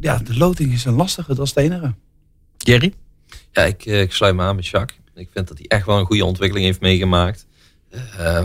[0.00, 1.92] Ja, de loting is een lastige, dat is het.
[2.58, 2.92] Jerry?
[3.52, 4.98] Ja, ik, eh, ik sluit me aan met Jacques.
[5.14, 7.46] Ik vind dat hij echt wel een goede ontwikkeling heeft meegemaakt.
[7.90, 8.44] Eh, eh,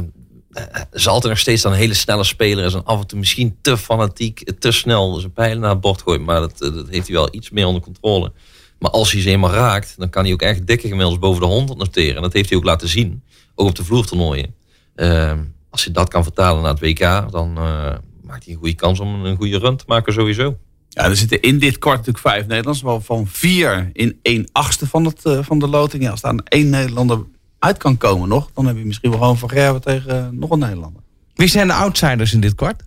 [0.91, 2.65] is altijd nog steeds een hele snelle speler.
[2.65, 5.81] Is en af en toe misschien te fanatiek, eh, te snel zijn pijlen naar het
[5.81, 6.21] bord gooit.
[6.21, 8.31] Maar dat, eh, dat heeft hij wel iets meer onder controle.
[8.79, 11.47] Maar als hij ze eenmaal raakt, dan kan hij ook echt dikke gemiddels boven de
[11.47, 12.15] 100 noteren.
[12.15, 13.23] En dat heeft hij ook laten zien.
[13.55, 14.55] Ook op de vloertoernooien.
[14.95, 15.33] Eh,
[15.69, 18.99] als hij dat kan vertalen naar het WK, dan eh, maakt hij een goede kans
[18.99, 20.57] om een goede run te maken sowieso.
[20.89, 22.81] Ja, er zitten in dit kwart natuurlijk vijf Nederlanders.
[22.81, 26.03] Waarvan vier in één achtste van, het, eh, van de loting.
[26.03, 27.23] Ja, daar één Nederlander
[27.59, 28.49] uit kan komen nog...
[28.53, 31.01] dan heb je misschien wel gewoon Van Gerwen tegen eh, nog een Nederlander.
[31.35, 32.83] Wie zijn de outsiders in dit kwart?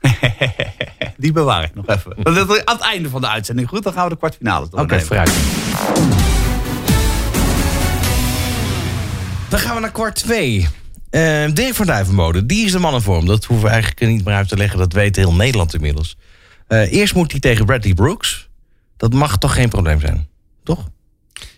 [1.16, 2.16] Die bewaar ik nog even.
[2.22, 3.68] Dat is Aan het einde van de uitzending.
[3.68, 5.06] Goed, dan gaan we de kwartfinales Oké, doornemen.
[5.06, 5.30] vooruit.
[9.48, 10.68] Dan gaan we naar kwart 2.
[11.10, 13.26] Uh, Dirk van Duivenbode, die is de mannenvorm.
[13.26, 14.78] Dat hoeven we eigenlijk niet meer uit te leggen.
[14.78, 16.16] Dat weet heel Nederland inmiddels.
[16.66, 18.48] Eh, eerst moet hij tegen Bradley Brooks.
[18.96, 20.28] Dat mag toch geen probleem zijn,
[20.64, 20.88] toch?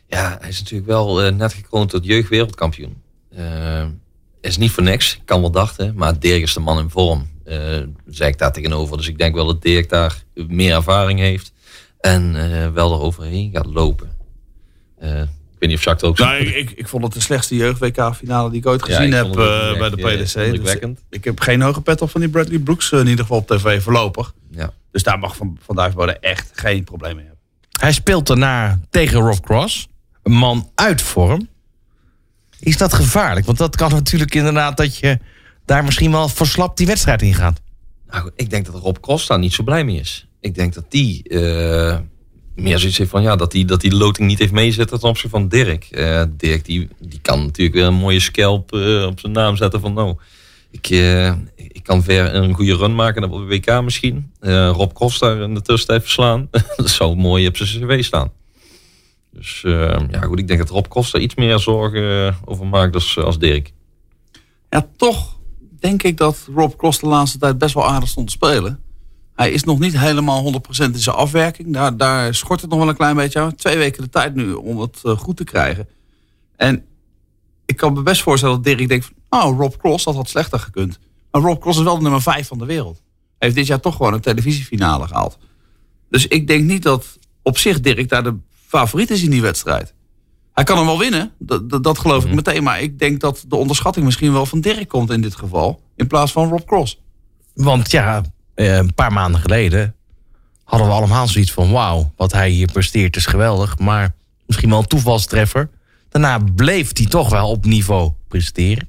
[0.09, 3.03] Ja, hij is natuurlijk wel eh, net gekroond tot jeugdwereldkampioen.
[3.31, 3.87] Eh,
[4.41, 5.93] is niet voor niks, kan wel dachten.
[5.97, 7.29] Maar Dirk is de man in vorm.
[7.45, 8.97] eh zei ik daar tegenover.
[8.97, 11.53] Dus ik denk wel dat Dirk daar meer ervaring heeft.
[12.01, 14.17] En eh, wel eroverheen gaat lopen.
[14.99, 16.19] Eh, ik weet niet of Jacques er ook.
[16.19, 19.15] Nou, ik, ik, ik vond het de slechtste jeugd-WK-finale die ik ooit Ja, gezien ik
[19.15, 19.33] heb
[19.79, 20.63] bij de ja, PDC.
[20.63, 20.77] Dus
[21.11, 23.83] ik heb geen hoge pet op van die Bradley Brooks, in ieder geval op tv
[23.83, 24.35] voorlopig.
[24.51, 24.73] Ja.
[24.91, 27.43] Dus daar mag Van, van Duivenbode echt geen probleem mee hebben.
[27.81, 29.89] Hij speelt daarna tegen Rob Cross.
[30.29, 31.49] Man uit vorm.
[32.61, 33.47] Is dat gevaarlijk?
[33.47, 35.19] Want dat kan natuurlijk inderdaad dat je
[35.65, 37.61] daar misschien wel verslapt die wedstrijd in gaat.
[38.11, 40.27] Nou, ik denk dat Rob daar niet zo blij mee is.
[40.41, 41.99] Ik denk dat die eh,
[42.55, 45.37] meer zoiets heeft van ja, dat die, dat die loting niet heeft meezitten ten opzichte
[45.37, 45.85] van Dirk.
[45.85, 49.81] Eh, Dirk die, die kan natuurlijk weer een mooie scalp eh, op zijn naam zetten
[49.81, 50.17] van nou,
[50.71, 50.89] ik,
[51.57, 54.33] ik kan ver een goede run maken op de WK misschien.
[54.41, 56.49] Rob daar in de tussentijd verslaan.
[56.77, 58.33] dat zou mooi op zijn cv staan.
[59.39, 62.67] Dus eh, ja goed, ik denk dat Rob Cross daar iets meer zorgen eh, over
[62.67, 63.73] maakt als, als Dirk.
[64.71, 65.39] Ja, toch
[65.81, 68.83] denk ik dat Rob Cross de laatste tijd best wel aardig stond te spelen.
[69.35, 71.73] Hij is nog niet helemaal 100% in zijn afwerking.
[71.73, 73.55] Daar, daar schort het nog wel een klein beetje aan.
[73.55, 75.89] Twee weken de tijd nu om het eh, goed te krijgen.
[76.57, 76.85] En
[77.67, 79.05] ik kan me best voorstellen dat Dirk denkt...
[79.05, 80.99] van, nou, Rob Cross, dat had slechter gekund.
[81.31, 83.03] Maar Rob Cross is wel de nummer 5 van de wereld.
[83.39, 85.39] Hij heeft dit jaar toch gewoon een televisiefinale gehaald.
[86.11, 88.37] Dus ik denk niet dat op zich Dirk daar de
[88.69, 89.95] favoriet is in die wedstrijd.
[90.53, 92.63] Hij kan hem wel winnen, dat, dat, geloof ik meteen.
[92.63, 95.83] Maar ik denk dat de onderschatting misschien wel van Dirk komt in dit geval.
[95.97, 97.01] In plaats van Rob Cross.
[97.55, 98.23] Want ja,
[98.55, 99.95] eh, een paar maanden geleden
[100.65, 101.71] hadden we allemaal zoiets van...
[101.71, 103.79] wauw, wat hij hier presteert is geweldig.
[103.79, 104.15] Maar
[104.47, 105.71] misschien wel een toevalstreffer.
[106.09, 108.89] Daarna bleef hij toch wel op niveau presteren.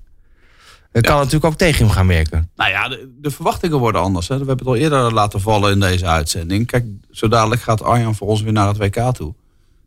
[0.92, 2.50] Het kan natuurlijk ook tegen hem gaan werken.
[2.56, 4.28] Nou ja, de, de verwachtingen worden anders.
[4.28, 4.34] Hè.
[4.38, 6.68] We hebben het al eerder laten vallen in deze uitzending.
[6.68, 9.34] Kijk, zo dadelijk gaat Arjan voor ons weer naar het WK toe.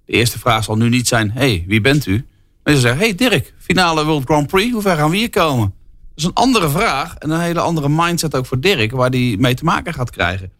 [0.04, 2.26] De eerste vraag zal nu niet zijn, hey, wie bent u?
[2.62, 5.74] Maar ze zeggen, hey Dirk, finale World Grand Prix, hoe ver gaan we hier komen?
[6.14, 9.36] Dat is een andere vraag en een hele andere mindset ook voor Dirk, waar hij
[9.38, 10.52] mee te maken gaat krijgen.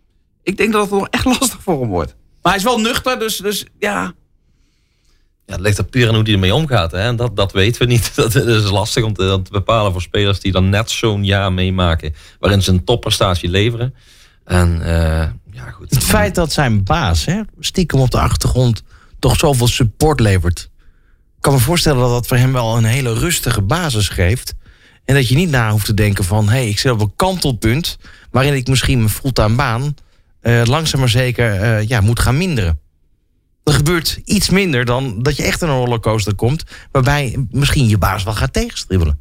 [0.42, 2.14] Ik denk dat het nog echt lastig voor hem wordt.
[2.42, 4.14] Maar hij is wel nuchter, dus, dus ja,
[5.46, 6.90] Ja, het ligt er puur aan hoe die ermee omgaat.
[6.90, 6.98] Hè?
[6.98, 8.14] En dat, dat weten we niet.
[8.16, 11.52] Dat is lastig om te, om te bepalen voor spelers die dan net zo'n jaar
[11.52, 12.14] meemaken.
[12.38, 13.94] Waarin ze een topprestatie leveren.
[14.44, 15.90] En eh, ja, goed.
[15.90, 18.82] Het feit dat zijn baas hè, stiekem op de achtergrond
[19.22, 20.70] toch zoveel support levert.
[21.36, 24.54] Ik kan me voorstellen dat dat voor hem wel een hele rustige basis geeft.
[25.04, 26.44] En dat je niet na hoeft te denken van...
[26.48, 27.98] hé, hey, ik zit op een kantelpunt...
[28.30, 29.94] waarin ik misschien mijn fulltime baan...
[30.40, 32.80] eh, langzaam maar zeker eh, ja, moet gaan minderen.
[33.64, 36.64] Er gebeurt iets minder dan dat je echt in een rollercoaster komt...
[36.92, 39.20] waarbij misschien je baas wel gaat tegenstribbelen.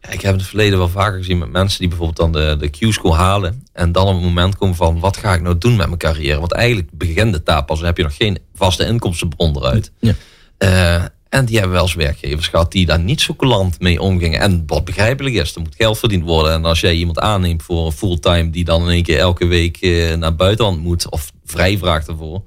[0.00, 2.68] Ik heb in het verleden wel vaker gezien met mensen die bijvoorbeeld dan de, de
[2.68, 3.66] Q-school halen.
[3.72, 6.38] En dan op het moment komen van wat ga ik nou doen met mijn carrière.
[6.38, 9.92] Want eigenlijk begint de taap pas heb je nog geen vaste inkomstenbron eruit.
[9.98, 10.14] Ja.
[10.58, 14.40] Eh, en die hebben wel eens werkgevers gehad die daar niet zo coulant mee omgingen.
[14.40, 16.52] En wat begrijpelijk is, er moet geld verdiend worden.
[16.52, 19.76] En als jij iemand aanneemt voor een fulltime die dan in één keer elke week
[19.76, 22.42] eh, naar buitenland moet of vrij vraagt ervoor.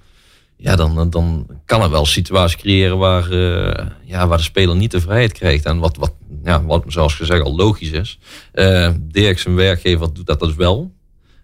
[0.62, 4.76] Ja, dan, dan kan er wel een situatie creëren waar, eh, ja, waar de speler
[4.76, 5.66] niet de vrijheid krijgt.
[5.66, 8.20] En wat, wat, ja, wat zoals gezegd al logisch is.
[8.52, 10.92] Eh Dirk, zijn werkgever, doet dat dus wel.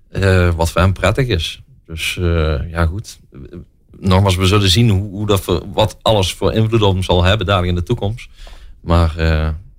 [0.09, 1.61] Eh, wat voor hem prettig is.
[1.85, 2.19] Dus
[2.69, 3.19] ja, goed.
[3.99, 7.45] Nogmaals, we zullen zien hoe, hoe dat wat alles voor invloed op hem zal hebben
[7.45, 8.29] dadelijk in de toekomst.
[8.81, 9.13] Maar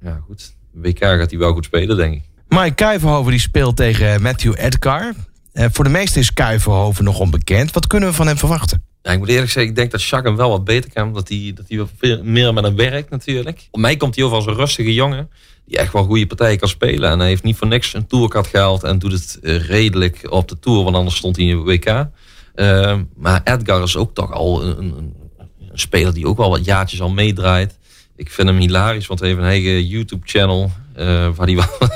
[0.01, 0.55] ja, goed.
[0.73, 2.23] WK gaat hij wel goed spelen, denk ik.
[2.49, 5.13] Mike Kuivenhoven die speelt tegen Matthew Edgar.
[5.53, 7.73] Voor de meesten is Kuivenhoven nog onbekend.
[7.73, 8.88] Wat kunnen we van hem verwachten?
[9.03, 11.13] Ja, ik moet eerlijk zeggen, ik denk dat Jacques hem wel wat beter kan.
[11.13, 13.69] Dat hij, dat hij wat meer met hem werkt natuurlijk.
[13.71, 15.31] Op mij komt hij over als een rustige jongen.
[15.65, 17.11] Die echt wel goede partijen kan spelen.
[17.11, 18.83] En hij heeft niet voor niks een tourcard gehaald.
[18.83, 20.85] En doet het eh, redelijk op de tour.
[20.85, 22.07] Want anders stond hij in de WK.
[22.55, 26.65] Uh, maar Edgar is ook toch al een, een, een, speler die ook wel wat
[26.65, 27.79] jaartjes al meedraait.
[28.17, 29.07] Ik vind hem hilarisch.
[29.07, 30.71] Want hij heeft een eigen YouTube channel.
[30.99, 31.89] Uh, waar hij wel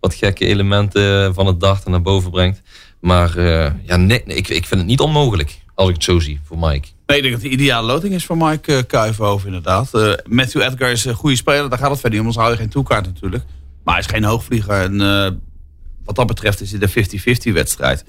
[0.00, 2.62] wat gekke elementen van het dag naar boven brengt.
[3.00, 5.62] Maar uh, ja, nee, ik, ik vind het niet onmogelijk.
[5.74, 6.88] Als ik het zo zie voor Mike.
[7.06, 9.90] Nee, ik denk dat de ideale loting is voor Mike uh, Kuivenhoven inderdaad.
[9.92, 11.68] Uh, Matthew Edgar is een goede speler.
[11.70, 12.26] Daar gaat het verder om.
[12.26, 13.44] Anders hou je geen toekaart natuurlijk.
[13.84, 14.80] Maar hij is geen hoogvlieger.
[14.80, 15.28] En uh,
[16.04, 18.04] wat dat betreft is het een 50-50 wedstrijd.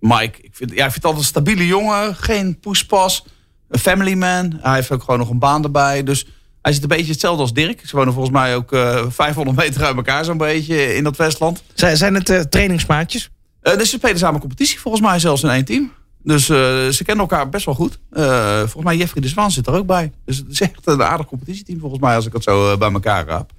[0.00, 2.16] Mike, ik vind, ja, ik vind het altijd een stabiele jongen.
[2.16, 3.24] Geen poespas.
[3.68, 4.58] Een family man.
[4.60, 6.02] Hij heeft ook gewoon nog een baan erbij.
[6.02, 6.26] Dus
[6.62, 7.86] hij zit een beetje hetzelfde als Dirk.
[7.86, 8.76] Ze wonen volgens mij ook
[9.08, 11.62] 500 meter uit elkaar zo'n beetje in dat Westland.
[11.74, 13.30] Zijn, zijn het uh, trainingsmaatjes?
[13.62, 15.92] Uh, dus ze spelen samen competitie volgens mij zelfs in één team.
[16.24, 16.56] Dus uh,
[16.88, 17.98] ze kennen elkaar best wel goed.
[18.12, 20.12] Uh, volgens mij Jeffrey de Zwaan zit er ook bij.
[20.24, 22.92] Dus het is echt een aardig competitieteam volgens mij als ik het zo uh, bij
[22.92, 23.52] elkaar raap.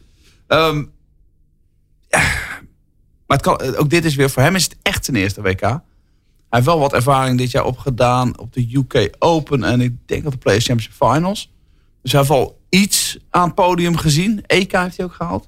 [2.08, 2.21] Ja.
[3.28, 5.62] Maar het kan, ook dit is weer voor hem is het echt zijn eerste WK.
[5.62, 5.80] Hij
[6.49, 10.32] heeft wel wat ervaring dit jaar opgedaan op de UK Open en ik denk op
[10.32, 11.51] de Players Championship Finals.
[12.01, 14.43] Dus hij heeft al iets aan het podium gezien.
[14.45, 15.47] EK heeft hij ook gehaald.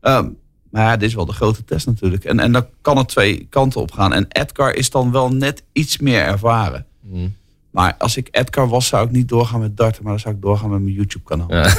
[0.00, 0.28] Ehm,
[0.72, 2.24] maar ja, dit is wel de grote test natuurlijk.
[2.24, 4.12] En, en dan kan het twee kanten op gaan.
[4.12, 6.86] En Edgar is dan wel net iets meer ervaren.
[7.00, 7.34] Mm.
[7.70, 10.02] Maar als ik Edgar was, zou ik niet doorgaan met darten.
[10.02, 11.48] Maar dan zou ik doorgaan met mijn YouTube kanaal.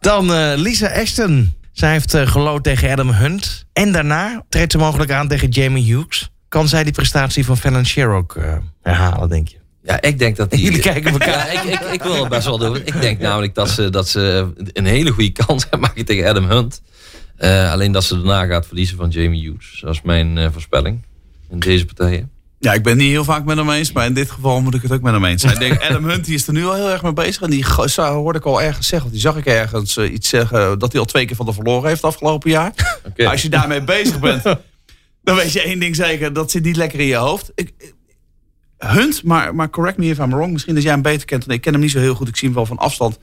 [0.00, 1.54] Dan eh, Lisa Ashton.
[1.72, 3.66] Zij heeft eh, gelood tegen Adam Hunt.
[3.72, 6.30] En daarna treedt ze mogelijk aan tegen Jamie Hughes.
[6.48, 9.56] Kan zij die prestatie van Fallon Sherrock eh, herhalen, denk je?
[9.82, 10.62] Ja, ik denk dat die...
[10.62, 11.52] Jullie kijken elkaar.
[11.52, 12.76] Ja, ik, ik, ik wil het best wel doen.
[12.76, 16.82] Ik denk namelijk dat ze, dat ze een hele goede kans maken tegen Adam Hunt.
[17.40, 19.80] Eh, alleen dat ze daarna gaat verliezen van Jamie Hughes.
[19.80, 21.02] Dat is mijn eh, voorspelling
[21.50, 22.30] in deze partijen.
[22.58, 23.92] Ja, ik ben niet heel vaak met hem eens.
[23.92, 25.54] Maar in dit geval moet ik het ook met hem eens zijn.
[25.54, 27.42] Ik denk, Adam Hunt die is er nu al heel erg mee bezig.
[27.42, 27.64] En die
[27.96, 29.06] hoorde ik al ergens zeggen.
[29.06, 30.78] Of die zag ik ergens eh, iets zeggen.
[30.78, 33.00] Dat hij al twee keer van de verloren heeft afgelopen jaar.
[33.30, 34.42] Als je daarmee bezig bent.
[35.24, 36.32] Dan weet je één ding zeker.
[36.32, 37.52] Dat zit niet lekker in je hoofd.
[37.54, 37.72] Ik,
[38.78, 40.52] Hunt, maar, maar correct me if I'm wrong.
[40.52, 41.56] Misschien dat jij hem beter kent dan ik.
[41.56, 42.28] Ik ken hem niet zo heel goed.
[42.28, 43.18] Ik zie hem wel van afstand.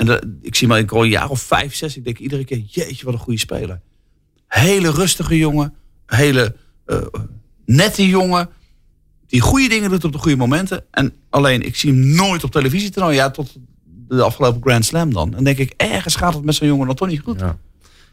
[0.00, 1.96] En ik zie hem al een jaar of vijf, zes.
[1.96, 3.80] Ik denk iedere keer, jeetje, wat een goede speler.
[4.46, 5.74] Hele rustige jongen.
[6.06, 6.54] Hele
[6.86, 6.98] eh,
[7.64, 8.48] nette jongen.
[9.26, 10.84] Die goede dingen doet op de goede momenten.
[10.90, 13.12] En alleen, ik zie hem nooit op televisie.
[13.12, 13.56] Ja, tot
[14.08, 15.34] de afgelopen Grand Slam dan.
[15.34, 17.40] En denk ik, ergens gaat het met zo'n jongen dan toch niet goed.
[17.40, 17.58] Ja,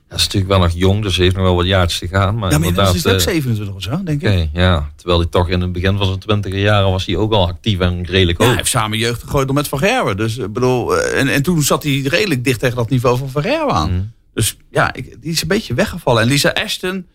[0.10, 0.16] Ja.
[0.16, 2.34] Hij is natuurlijk wel nog jong, dus hij heeft nog wel wat jaartjes te gaan.
[2.34, 4.30] Maar, maar inmiddels is het ook eh, 27 of zo, denk ik.
[4.30, 4.92] Oké, ja.
[4.96, 7.80] Terwijl hij toch in het begin van zijn twintiger jaren was hij ook al actief
[7.80, 8.48] en redelijk Ja, hoog.
[8.48, 10.18] hij heeft samen jeugd gegooid met Van Gerwen.
[10.18, 13.30] Dus, ik bedoel, eh, en, en toen zat hij redelijk dicht tegen dat niveau van
[13.30, 13.92] Van Gerwen aan.
[13.92, 14.02] Mhm.
[14.34, 16.22] Dus ja, ik, die is een beetje weggevallen.
[16.22, 17.08] En Lisa Ashton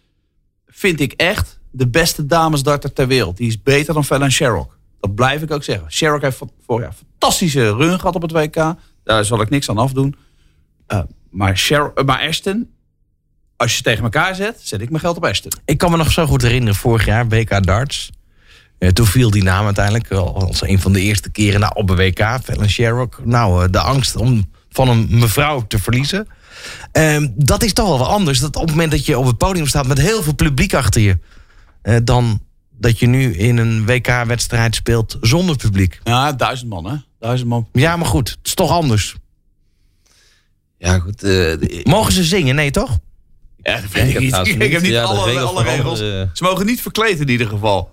[0.67, 3.37] vind ik echt de beste damesdarter ter wereld.
[3.37, 4.77] Die is beter dan Fallon Sherrock.
[5.01, 5.93] Dat blijf ik ook zeggen.
[5.93, 8.75] Sherrock heeft vorig jaar fantastische run gehad op het WK.
[9.05, 10.15] Daar zal ik niks aan afdoen.
[10.87, 11.01] Eh,
[11.31, 12.69] maar, Sher eh, maar Ashton,
[13.63, 15.53] als je ze tegen elkaar zet, zet ik mijn geld op Ashton.
[15.65, 18.11] Ik kan me nog zo goed herinneren, vorig jaar, WK darts.
[18.79, 21.91] Eh, toen viel die naam uiteindelijk al als een van de eerste keren nou, op
[21.91, 22.39] een WK.
[22.45, 23.21] Fallon Sherrock.
[23.25, 26.27] Nou, eh, de angst om van een mevrouw te verliezen.
[26.93, 28.39] Ehm, dat is toch wel wat anders.
[28.39, 31.01] Dat op het moment dat je op het podium staat met heel veel publiek achter
[31.01, 31.19] je...
[31.83, 32.41] eh, dan
[32.79, 36.01] dat je nu in een WK-wedstrijd speelt zonder publiek.
[36.05, 36.97] Ja, duizend man hè.
[37.19, 37.69] Duizend man.
[37.73, 39.15] Ja, maar goed, het is toch anders.
[40.79, 41.23] Ja, goed.
[41.23, 42.55] eh, de- Mogen ze zingen?
[42.55, 42.99] Nee, toch?
[43.63, 44.63] Ja, dat weet ik, heb niet.
[44.63, 45.99] Ik heb niet Ja, alle, regels alle regels.
[45.99, 47.91] Ze mogen niet verkleed in ieder geval.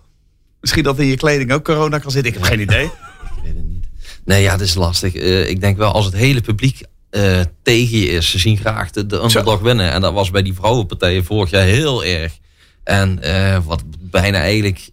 [0.61, 2.31] Misschien dat in je kleding ook corona kan zitten.
[2.33, 2.85] Ik heb geen idee.
[3.35, 3.87] Ik weet het niet.
[4.25, 5.15] Nee, ja, het is lastig.
[5.15, 8.29] Eh, ik denk wel als het hele publiek eh, tegen je is.
[8.29, 9.91] Ze zien graag de, de underdog winnen.
[9.91, 12.37] En dat was bij die vrouwenpartijen vorig jaar heel erg.
[12.83, 14.89] En eh, wat bijna eigenlijk,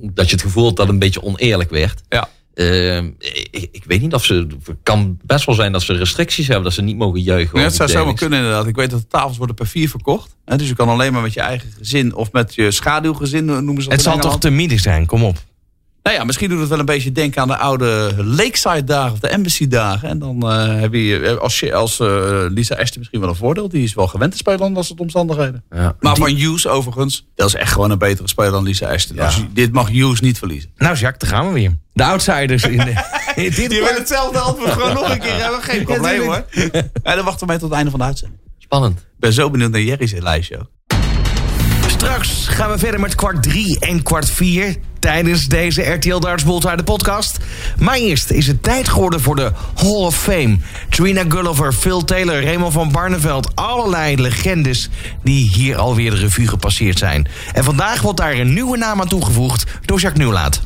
[0.00, 2.02] dat je het gevoel had dat het een beetje oneerlijk werd.
[2.08, 2.28] Ja.
[2.56, 4.46] Eh, ik, ik weet niet of ze.
[4.64, 7.60] Het kan best wel zijn dat ze restricties hebben, dat ze niet mogen juichen.
[7.60, 8.66] Het zou zomaar kunnen inderdaad.
[8.66, 10.36] Ik weet dat de tafels worden per vier verkocht.
[10.44, 13.82] Hè, dus je kan alleen maar met je eigen gezin of met je schaduwgezin noemen
[13.82, 15.36] ze dat Het zal toch te midden zijn, kom op.
[16.06, 19.18] Nou ja, misschien doet het wel een beetje denken aan de oude Lakeside dagen of
[19.18, 20.08] de Embassy dagen.
[20.08, 22.06] En dan eh, heb je eh, als, je- als eh,
[22.48, 23.68] Lisa Ashton misschien wel een voordeel.
[23.68, 25.64] Die is wel gewend te spelen onder dat soort omstandigheden.
[25.70, 25.96] Ja.
[26.00, 29.16] Maar van Hughes overigens, dat is echt gewoon een betere speler dan Lisa Ashton.
[29.16, 29.24] Ja.
[29.24, 30.70] Als je- dit mag Hughes niet verliezen.
[30.76, 31.76] Nou, Jacques, daar gaan we weer.
[31.92, 32.92] De outsiders in, de,
[33.44, 35.62] in dit Je wil hetzelfde antwoord gewoon nog een keer hebben.
[35.62, 36.44] Geen probleem hoor.
[37.02, 38.40] Ja, dan wachten we mee tot het einde van de uitzending.
[38.58, 38.98] Spannend.
[38.98, 40.68] Ik ben zo benieuwd naar Jerry's lijstje.
[41.86, 46.82] Straks gaan we verder met kwart 3 en kwart 4 tijdens deze RTL Darts de
[46.84, 47.38] podcast.
[47.78, 50.58] Maar eerst is het tijd geworden voor de Hall of Fame.
[50.90, 53.50] Trina Gulliver, Phil Taylor, Raymond van Barneveld.
[53.54, 54.88] Allerlei legendes
[55.22, 57.28] die hier alweer de revue gepasseerd zijn.
[57.52, 60.62] En vandaag wordt daar een nieuwe naam aan toegevoegd door Jacques Nieuwlaat.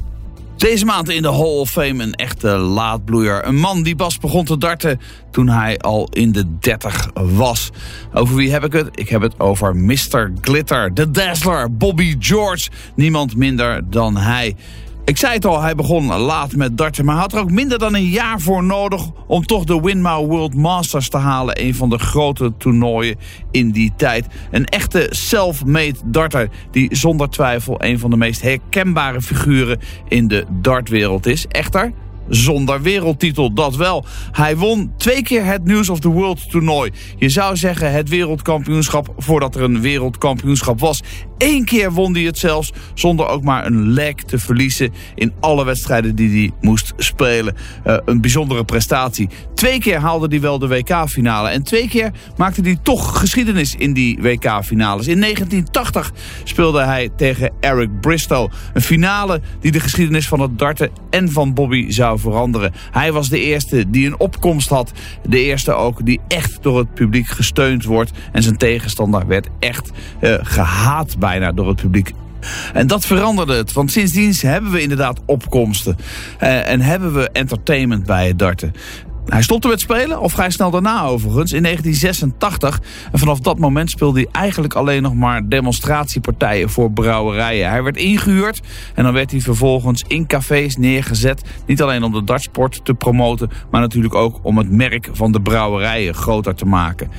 [0.60, 3.46] Deze maand in de Hall of Fame een echte laadbloeier.
[3.46, 7.70] Een man die pas begon te darten toen hij al in de 30 was.
[8.12, 8.88] Over wie heb ik het?
[8.92, 10.32] Ik heb het over Mr.
[10.40, 12.68] Glitter, de Dazzler, Bobby George.
[12.94, 14.56] Niemand minder dan hij.
[15.10, 17.94] Ik zei het al, hij begon laat met darten, maar had er ook minder dan
[17.94, 21.62] een jaar voor nodig om toch de Winmau World Masters te halen.
[21.62, 23.16] Een van de grote toernooien
[23.50, 24.26] in die tijd.
[24.50, 30.44] Een echte self-made darter die zonder twijfel een van de meest herkenbare figuren in de
[30.50, 31.46] dartwereld is.
[31.46, 31.92] Echter,
[32.30, 34.04] zonder wereldtitel, dat wel.
[34.32, 36.90] Hij won twee keer het News of the World toernooi.
[37.16, 41.02] Je zou zeggen het wereldkampioenschap voordat er een wereldkampioenschap was.
[41.38, 45.64] Eén keer won hij het zelfs zonder ook maar een leg te verliezen in alle
[45.64, 47.56] wedstrijden die hij moest spelen.
[47.84, 49.28] Eh, een bijzondere prestatie.
[49.54, 53.92] Twee keer haalde hij wel de WK-finale en twee keer maakte hij toch geschiedenis in
[53.92, 55.06] die WK-finales.
[55.06, 56.12] In 1980
[56.44, 58.50] speelde hij tegen Eric Bristow.
[58.72, 62.72] Een finale die de geschiedenis van het darten en van Bobby zou veranderen.
[62.90, 64.92] Hij was de eerste die een opkomst had.
[65.22, 68.10] De eerste ook die echt door het publiek gesteund wordt.
[68.32, 72.12] En zijn tegenstander werd echt eh, gehaat bijna door het publiek.
[72.72, 75.96] En dat veranderde het, want sindsdien hebben we inderdaad opkomsten.
[76.38, 78.72] Eh, en hebben we entertainment bij het darten.
[79.30, 82.80] Hij stopte met spelen, of vrij snel daarna overigens, in 1986.
[83.12, 87.68] En vanaf dat moment speelde hij eigenlijk alleen nog maar demonstratiepartijen voor brouwerijen.
[87.68, 88.60] Hij werd ingehuurd
[88.94, 91.42] en dan werd hij vervolgens in cafés neergezet.
[91.66, 95.40] Niet alleen om de dartsport te promoten, maar natuurlijk ook om het merk van de
[95.40, 97.10] brouwerijen groter te maken.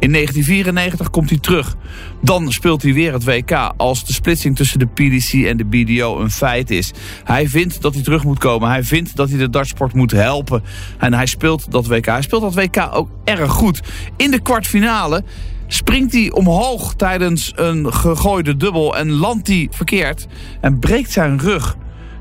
[0.00, 1.76] In 1994 komt hij terug.
[2.22, 6.20] Dan speelt hij weer het WK als de splitsing tussen de PDC en de BDO
[6.20, 6.92] een feit is.
[7.24, 8.68] Hij vindt dat hij terug moet komen.
[8.68, 10.62] Hij vindt dat hij de dartsport moet helpen.
[10.98, 12.06] En hij speelt dat WK.
[12.06, 13.80] Hij speelt dat WK ook erg goed.
[14.16, 15.24] In de kwartfinale
[15.66, 20.26] springt hij omhoog tijdens een gegooide dubbel en landt hij verkeerd
[20.60, 21.76] en breekt zijn rug.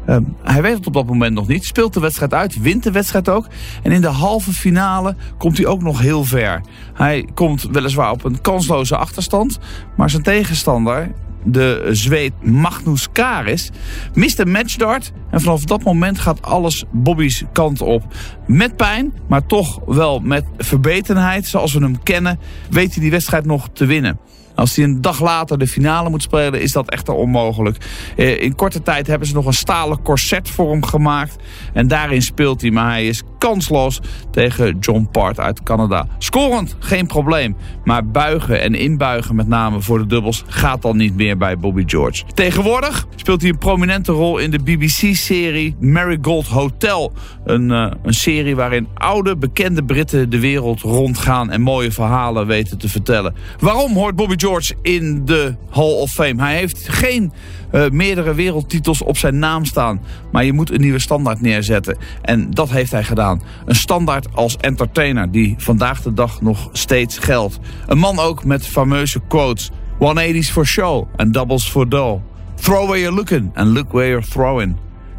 [0.09, 1.65] Ehm, hij weet het op dat moment nog niet.
[1.65, 3.47] Speelt de wedstrijd uit, wint de wedstrijd ook.
[3.83, 6.61] En in de halve finale komt hij ook nog heel ver.
[6.93, 9.59] Hij komt weliswaar op een kansloze achterstand.
[9.95, 11.11] Maar zijn tegenstander,
[11.43, 13.69] de Zweed Magnus Karis,
[14.13, 15.11] mist een matchdart.
[15.31, 18.03] En vanaf dat moment gaat alles Bobby's kant op.
[18.47, 23.45] Met pijn, maar toch wel met verbetenheid, zoals we hem kennen, weet hij die wedstrijd
[23.45, 24.19] nog te winnen.
[24.59, 27.77] Als hij een dag later de finale moet spelen, is dat echter onmogelijk.
[28.15, 31.35] Eh, in korte tijd hebben ze nog een stalen corset voor hem gemaakt.
[31.73, 33.99] En daarin speelt hij, maar hij is kansloos
[34.31, 36.07] tegen John Part uit Canada.
[36.17, 37.55] Scorend, geen probleem.
[37.83, 41.83] Maar buigen en inbuigen, met name voor de dubbels, gaat dan niet meer bij Bobby
[41.85, 42.23] George.
[42.33, 47.13] Tegenwoordig speelt hij een prominente rol in de BBC-serie Marigold Hotel.
[47.45, 52.77] Een, uh, een serie waarin oude, bekende Britten de wereld rondgaan en mooie verhalen weten
[52.77, 53.35] te vertellen.
[53.59, 54.47] Waarom hoort Bobby George
[54.81, 56.41] in de Hall of Fame?
[56.41, 57.31] Hij heeft geen
[57.71, 60.01] uh, meerdere wereldtitels op zijn naam staan.
[60.31, 61.97] Maar je moet een nieuwe standaard neerzetten.
[62.21, 63.41] En dat heeft hij gedaan.
[63.65, 67.59] Een standaard als entertainer die vandaag de dag nog steeds geldt.
[67.87, 69.71] Een man ook met fameuze quotes.
[69.93, 72.21] 180's for show and doubles for dough.
[72.55, 74.75] Throw where you're looking and look where you're throwing.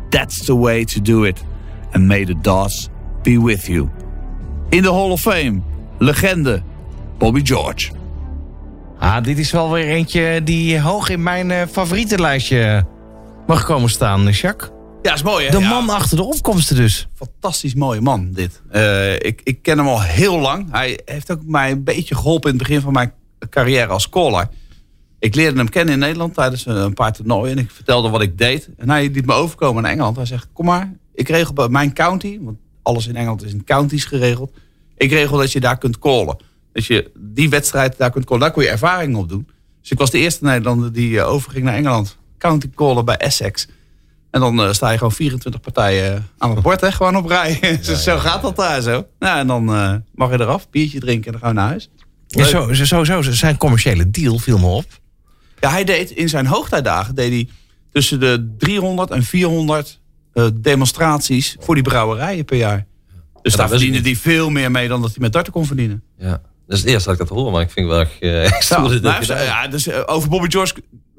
[0.08, 1.44] That's the way to do it.
[1.92, 2.88] And may the dots
[3.22, 3.88] be with you.
[4.68, 5.62] In de Hall of Fame,
[5.98, 6.62] legende
[7.18, 7.99] Bobby George.
[9.00, 12.86] Ah, dit is wel weer eentje die hoog in mijn uh, favorietenlijstje
[13.46, 14.70] mag komen staan, Jacques.
[15.02, 15.50] Ja, is mooi hè?
[15.50, 15.68] De ja.
[15.68, 17.08] man achter de opkomsten dus.
[17.14, 18.62] Fantastisch mooie man, dit.
[18.72, 20.66] Uh, ik, ik ken hem al heel lang.
[20.70, 23.12] Hij heeft ook mij een beetje geholpen in het begin van mijn
[23.50, 24.48] carrière als caller.
[25.18, 27.56] Ik leerde hem kennen in Nederland tijdens een paar toernooien.
[27.56, 28.68] En ik vertelde wat ik deed.
[28.76, 30.16] En hij liet me overkomen naar Engeland.
[30.16, 32.38] Hij zegt, kom maar, ik regel bij mijn county.
[32.40, 34.52] Want alles in Engeland is in counties geregeld.
[34.96, 36.36] Ik regel dat je daar kunt callen.
[36.72, 38.42] Dat je die wedstrijd daar kunt callen.
[38.42, 39.48] Daar kun je ervaring op doen.
[39.80, 42.16] Dus ik was de eerste Nederlander die uh, overging naar Engeland.
[42.38, 43.68] County callen bij Essex.
[44.30, 47.58] En dan uh, sta je gewoon 24 partijen aan het bord, hè, gewoon op rij.
[47.82, 49.06] Ja, zo ja, gaat dat daar zo.
[49.18, 51.90] Nou, en dan uh, mag je eraf, biertje drinken en dan gaan we naar huis.
[52.26, 54.84] Ja, zo, zo, zo, zijn commerciële deal viel me op.
[55.60, 57.48] Ja, hij deed in zijn hoogtijdagen deed hij
[57.92, 60.00] tussen de 300 en 400
[60.34, 62.86] uh, demonstraties voor die brouwerijen per jaar.
[63.42, 66.02] Dus daar verdiende hij veel meer mee dan dat hij met darten kon verdienen.
[66.18, 68.16] Ja, dat is het eerste dat ik dat hoor, maar ik vind wel echt...
[68.20, 70.74] Uh, ja, dit heeft, ja, dus uh, over Bobby George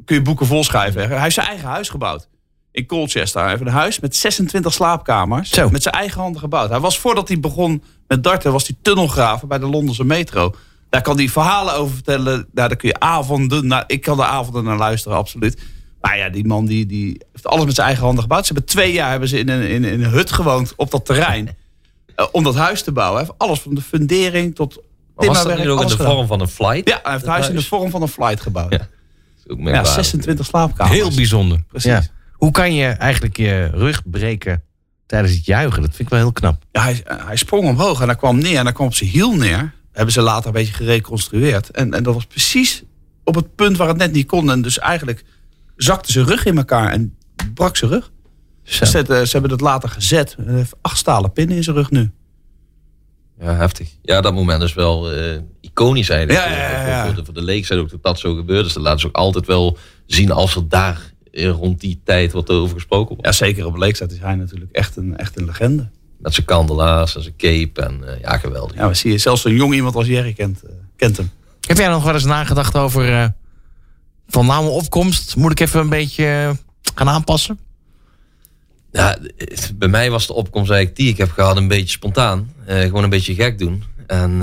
[0.06, 1.10] kun je boeken volschrijven.
[1.10, 2.28] Hij heeft zijn eigen huis gebouwd.
[2.72, 3.42] In Colchester.
[3.42, 5.50] Hij heeft een huis met 26 slaapkamers.
[5.50, 5.70] Zo.
[5.70, 6.70] Met zijn eigen handen gebouwd.
[6.70, 10.56] Hij was voordat hij begon met darten, was hij tunnelgraven bij de Londense metro.
[10.90, 12.34] Daar kan hij verhalen over vertellen.
[12.34, 13.84] Nou, daar kun je avonden naar.
[13.88, 15.62] Ik kan de avonden naar luisteren, absoluut.
[16.02, 18.46] Maar ja, die man die, die heeft alles met zijn eigen handen gebouwd.
[18.46, 21.06] Ze hebben twee jaar hebben ze in een, in, in een hut gewoond op dat
[21.06, 21.58] terrein.
[22.16, 23.18] uh, om dat huis te bouwen.
[23.18, 24.82] Hij heeft alles van de fundering tot.
[25.15, 26.89] Was dat ook in de vorm van een flight?
[26.89, 28.71] Ja, hij heeft het huis in de vorm van een flight gebouwd.
[28.71, 28.88] Ja,
[29.58, 30.95] ja 26 slaapkamers.
[30.95, 31.63] Heel bijzonder.
[31.67, 31.91] Precies.
[31.91, 32.04] Ja.
[32.32, 34.63] Hoe kan je eigenlijk je rug breken
[35.06, 35.82] tijdens het juichen?
[35.82, 36.63] Dat vind ik wel heel knap.
[36.71, 39.34] Ja, hij, hij sprong omhoog en hij kwam neer en hij kwam op zijn hiel
[39.34, 41.69] neer hebben ze later een beetje gereconstrueerd.
[41.69, 42.84] En, en dat was precies
[43.24, 44.52] op het punt waar het net niet kon.
[44.52, 45.24] En dus eigenlijk
[45.76, 47.17] zakte zijn rug in elkaar en
[47.54, 48.12] brak zijn rug.
[48.63, 50.36] Ze, ze, ze, hebben het later gezet.
[50.43, 52.12] Hij heeft acht stalen pinnen in zijn rug nu.
[53.41, 53.89] Ja, heftig.
[54.01, 56.45] Ja, dat moment is wel uh, iconisch eigenlijk.
[56.45, 57.06] Ja, ja, ja, ja.
[57.06, 58.63] Voor, de, voor de leek ook dat dat zo gebeurt.
[58.63, 62.49] Dus dat laten ze ook altijd wel zien als er daar rond die tijd wat
[62.49, 63.25] over gesproken wordt.
[63.25, 65.89] Ja, zeker op leektijd is hij natuurlijk echt een, echt een legende.
[66.17, 67.82] Met zijn kandelaars en zijn cape.
[67.82, 68.75] En uh, ja, geweldig.
[68.75, 71.32] Ja, we zien zelfs een jong iemand als Jerry kent, uh, kent hem.
[71.62, 73.25] Heb jij nog wel eens nagedacht over uh,
[74.27, 75.35] van naam opkomst?
[75.35, 76.56] Moet ik even een beetje
[76.96, 77.60] gaan aanpassen?
[78.92, 79.17] Ja,
[79.75, 82.54] bij mij was de opkomst eigenlijk die ik heb gehad een beetje spontaan.
[82.65, 83.83] gewoon een beetje gek doen.
[84.08, 84.42] En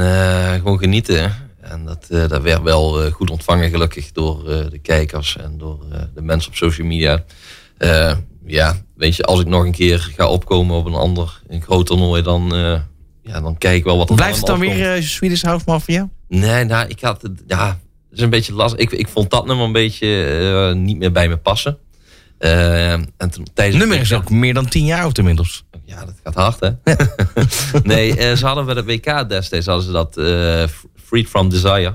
[0.54, 1.34] gewoon genieten.
[1.60, 5.78] En dat, dat werd wel goed ontvangen gelukkig door de kijkers en door
[6.14, 7.24] de mensen op social media
[8.46, 11.86] ja, weet je, als ik nog een keer ga opkomen op een ander, een groot
[11.86, 12.52] toernooi, dan,
[13.22, 16.08] ja, dan kijk ik wel wat er Blijft het dan weer uh, Swedish House Mafia?
[16.28, 18.80] Nee, nou, ik had het, ja, het is een beetje lastig.
[18.80, 21.78] Ik, ik vond dat nummer een beetje niet meer bij me passen.
[22.38, 23.12] En
[23.54, 25.64] tijdens nummer is ook meer dan tien jaar oud inmiddels.
[25.84, 26.94] Ja, dat gaat hard, hè?
[27.94, 30.64] nee, eh, ze hadden bij de WK destijds hadden ze dat eh,
[31.04, 31.94] Freed from Desire.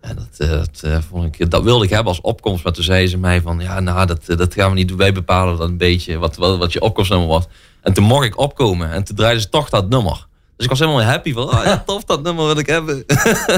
[0.00, 0.48] En dat,
[0.80, 2.64] dat, vond ik, dat wilde ik hebben als opkomst.
[2.64, 4.96] Maar toen zei ze mij van, ja, nou, dat, dat gaan we niet doen.
[4.96, 7.44] Wij bepalen dan een beetje wat, wat, wat je opkomstnummer was.
[7.82, 8.90] En toen mocht ik opkomen.
[8.92, 10.26] En toen draaiden ze toch dat nummer.
[10.56, 13.04] Dus ik was helemaal happy van, oh ja, tof, dat nummer wil ik hebben.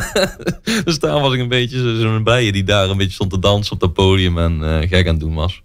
[0.84, 3.38] dus daar was ik een beetje zo- zo'n bijen die daar een beetje stond te
[3.38, 5.62] dansen op dat podium en gek aan het doen was.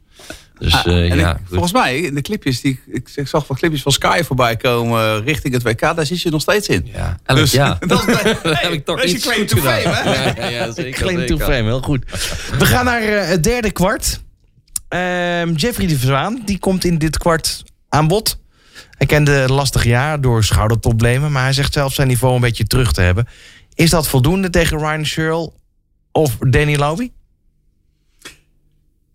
[0.64, 3.48] Dus Ah, eh, en ja, ik- volgens mij, in de clipjes, die, ik, ik zag
[3.48, 6.68] wat clipjes van Sky voorbij komen eh, richting het WK, daar zit je nog steeds
[6.68, 6.90] in.
[6.94, 7.78] ja, elk Dus jaar.
[7.88, 8.16] dat, is-
[8.66, 9.80] heb ik toch dat is je iets claim goed to gedaan.
[9.82, 10.42] fame, hè?
[10.42, 12.04] Ja, ja, zeker, Claim to fame, heel goed.
[12.58, 14.22] We gaan naar eh, het derde kwart.
[14.88, 18.40] Ehm, Jeffrey de Zwaan, die komt in dit kwart aan bod.
[18.90, 21.32] Hij kende een lastig jaar door schouderproblemen...
[21.32, 23.28] maar hij zegt zelf zijn niveau een beetje terug te hebben.
[23.74, 25.52] Is dat voldoende tegen Ryan Searle
[26.12, 27.12] of Danny Lobby?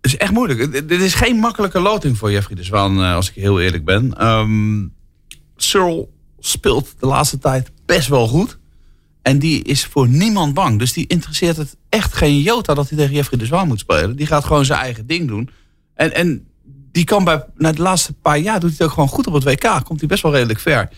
[0.00, 0.88] Is echt moeilijk.
[0.88, 4.14] Dit- is geen makkelijke loting voor Jeffrey de Zwaan, eh, als ik heel eerlijk ben.
[4.18, 4.86] Ehm
[5.56, 8.58] Searle speelt de laatste tijd best wel goed.
[9.22, 10.78] En die is voor niemand bang.
[10.78, 14.16] Dus die interesseert het echt geen jota dat hij tegen Jeffrey de Zwaan moet spelen.
[14.16, 15.50] Die gaat gewoon zijn eigen ding doen.
[15.94, 16.46] En, en
[16.92, 19.32] die kan bij, na de laatste paar jaar doet hij het ook gewoon goed op
[19.32, 19.84] het WK.
[19.84, 20.88] Komt hij best wel redelijk ver.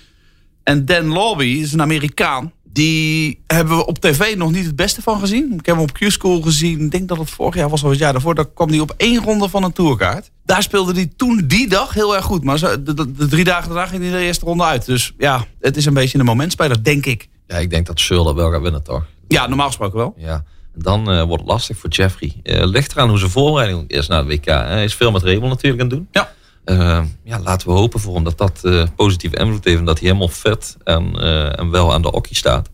[0.63, 2.53] En Dan Lobby is een Amerikaan.
[2.73, 5.53] Die hebben we op tv nog niet het beste van gezien.
[5.53, 6.81] Ik heb hem op Q-School gezien.
[6.81, 8.35] Ik denk dat het vorig jaar was of het jaar daarvoor.
[8.35, 10.31] Daar kwam hij op één ronde van een tourkaart.
[10.45, 12.45] Daar speelde hij toen die dag heel erg goed.
[12.45, 14.87] Maar de, de, de drie dagen daarna ging hij de eerste ronde uit.
[14.87, 17.29] Dus ja, het is een beetje een momentspeler, denk ik.
[17.47, 19.05] Ja, ik denk dat dat wel gaat winnen, toch?
[19.29, 20.15] Ja, normaal gesproken wel.
[20.17, 20.45] Ja.
[20.75, 22.35] Dan eh, wordt het lastig voor Jeffrey.
[22.43, 24.45] Eh ligt eraan hoe zijn voorbereiding is naar het WK.
[24.45, 26.09] Hij is veel met Rebel natuurlijk aan het doen.
[26.11, 26.33] Ja.
[26.65, 29.79] Eh, ja, laten we hopen voor hem dat dat eh, positieve invloed heeft.
[29.79, 32.69] En dat hij helemaal fit en, eh, en wel aan de okkie staat.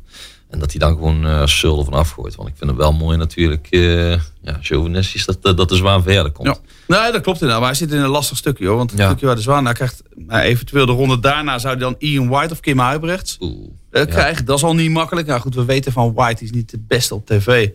[0.51, 2.35] En dat hij dan gewoon eh Searle van afgooit.
[2.35, 3.67] Want ik vind het wel mooi natuurlijk,
[4.43, 6.49] ja, chauvinistisch, dat, dat de zwaan verder komt.
[6.87, 7.01] Ja.
[7.01, 7.59] Nee, dat klopt inderdaad.
[7.61, 8.77] Maar hij zit in een lastig stukje hoor.
[8.77, 9.07] Want het Ja.
[9.07, 10.03] stukje waar de Zwaan naar krijgt...
[10.15, 13.37] nou, eventueel de ronde daarna zou hij dan Ian White of Kim Huibrechts
[13.91, 14.05] Ja.
[14.05, 14.45] krijgen.
[14.45, 15.27] Dat is al niet makkelijk.
[15.27, 17.69] Nou goed, we weten van White die is niet de beste op tv.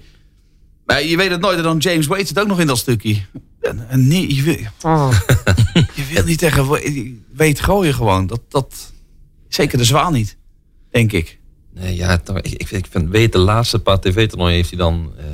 [0.92, 1.58] Maar je weet het nooit.
[1.58, 3.18] En dan James Wade zit ook nog in dat stukje.
[3.62, 4.56] En, en nee, je wil,
[5.96, 6.66] je wil niet tegen
[7.34, 8.28] Wade- gooien gewoon.
[8.28, 8.92] Dat, dat,
[9.48, 10.38] zeker de Zwaan niet,
[10.92, 11.40] denk ik.
[11.74, 15.12] Nee, ja, toch, ik, ik, ik vind, weet de laatste paar tv-toernooien heeft hij dan
[15.18, 15.26] eh,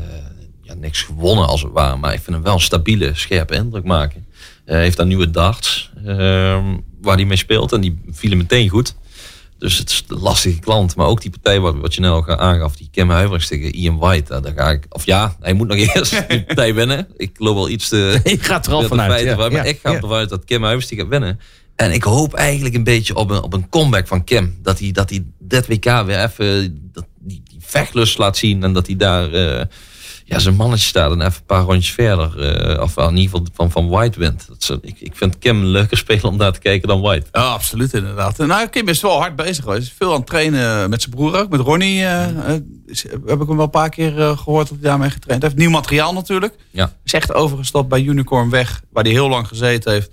[0.62, 1.96] ja, niks gewonnen als het ware.
[1.98, 4.26] Maar ik vind hem wel een stabiele, scherpe indruk maken.
[4.66, 8.70] Eh, Hij heeft daar nieuwe darts ehm, waar hij mee speelt en die vielen meteen
[8.70, 8.96] goed.
[9.60, 10.96] Dus het is een lastige klant.
[10.96, 13.98] Maar ook die partij wat, wat je net al aangaf, die Kim Huiverigs tegen Ian
[13.98, 14.32] White.
[14.32, 17.08] Daar, daar ga ik, of ja, hij moet nog eerst die partij winnen.
[17.18, 18.20] Ik loop wel iets te...
[18.24, 19.24] Ik ga er al vanuit.
[19.24, 19.36] ja.
[19.36, 21.40] maar Ja, ik ga ervan uit dat Kim Huivers die gaat winnen.
[21.76, 24.58] En ik hoop eigenlijk een beetje op een, op een comeback van Kim.
[24.62, 28.64] Dat hij, dat hij dit WK weer even dat, die, die vechtlust laat zien.
[28.64, 29.66] En dat hij daar eh,
[30.30, 32.40] ja, zijn mannetje staat en even een paar rondjes verder.
[32.40, 34.46] eh, of in ieder geval van, van White wint.
[34.48, 37.26] Dat is, ik, ik vind Kim een leuker speler om naar te kijken dan White.
[37.32, 38.38] Ja, absoluut inderdaad.
[38.38, 39.82] Nou, Kim is wel hard bezig geweest.
[39.82, 41.50] Hij is veel aan het trainen met zijn broer ook.
[41.50, 44.78] Met Ronnie eh, eh, is- heb ik hem wel een paar keer eh, gehoord dat
[44.82, 45.56] hij daarmee getraind heeft.
[45.56, 46.56] Nieuw materiaal natuurlijk.
[46.72, 46.94] Ja.
[47.04, 50.12] is echt overgestapt bij Unicorn weg, waar hij heel lang gezeten heeft.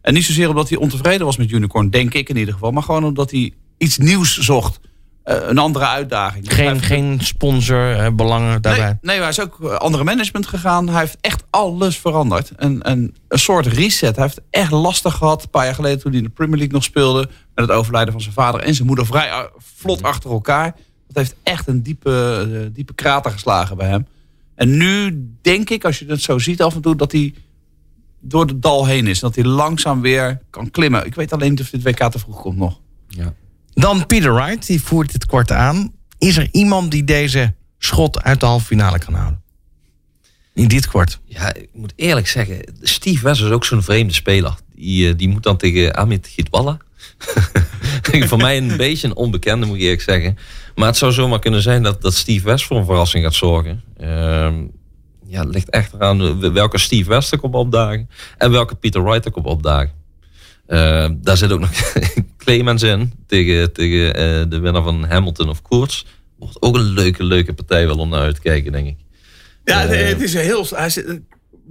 [0.00, 2.70] En niet zozeer omdat hij ontevreden was met Unicorn, denk ik in ieder geval.
[2.70, 4.80] Maar gewoon omdat hij iets nieuws zocht.
[5.26, 6.44] Eh, een andere uitdaging.
[6.44, 8.84] Dus Geen, heeft- geen sponsor, eh, belangen daarbij.
[8.84, 10.88] Nee, nee, hij is ook eh, andere management gegaan.
[10.88, 12.50] Hij heeft echt alles veranderd.
[12.50, 14.16] En, en een soort reset.
[14.16, 15.42] Hij heeft echt lastig gehad.
[15.42, 17.28] Een paar jaar geleden toen hij in de Premier League nog speelde.
[17.54, 20.74] Met het overlijden van zijn vader en zijn moeder vrij vlot achter elkaar.
[21.06, 24.06] Dat heeft echt een diepe, diepe krater geslagen bij hem.
[24.54, 27.34] En nu denk ik, als je het zo ziet af en toe, dat hij
[28.20, 29.20] door het dal heen is.
[29.20, 31.06] Dat hij langzaam weer kan klimmen.
[31.06, 32.80] Ik weet alleen niet of dit WK te vroeg komt nog.
[33.08, 33.32] Ja.
[33.78, 35.92] Dan Peter Wright, die voert dit kort aan.
[36.18, 39.42] Is er iemand die deze schot uit de halve finale kan houden?
[40.54, 41.20] In dit kwart.
[41.24, 44.54] Ja, ik moet eerlijk zeggen, Steve West is ook zo'n vreemde speler.
[44.74, 46.78] Die, eh, die moet dan tegen Amit Gitwalla.
[48.28, 50.38] voor mij een beetje een onbekende, moet ik eerlijk zeggen.
[50.74, 53.82] Maar het zou zomaar kunnen zijn dat, dat Steve West voor een verrassing gaat zorgen.
[53.96, 54.54] Ehm,
[55.26, 58.10] ja, het ligt echt eraan welke Steve West er komt opdagen.
[58.38, 59.92] En welke Peter Wright er komt opdagen.
[60.66, 61.70] Ehm, daar zit ook nog
[62.46, 63.12] Clemens in.
[63.26, 66.06] Tegen, tegen eh, de winnaar van Hamilton of Koorts.
[66.38, 68.96] Wordt ook een leuke, leuke partij wel om naar uit te kijken, denk ik.
[69.64, 70.08] Ja, Eh.
[70.08, 70.66] het is een heel.
[70.70, 71.20] Hij zit,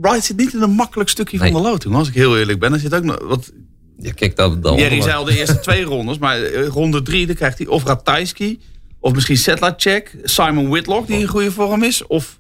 [0.01, 1.51] Wright zit niet in een makkelijk stukje Nee.
[1.51, 1.95] van de loting.
[1.95, 3.17] Als ik heel eerlijk ben, er zit ook nog.
[3.23, 3.51] Wat,
[3.99, 7.26] Ja, kijk, dat, dat Jerry zei al de eerste twee rondes, maar eh, ronde drie
[7.26, 8.59] dan krijgt hij of Ratajski,
[8.99, 12.39] of misschien Sedlacek, Simon Whitlock die in goede vorm is, of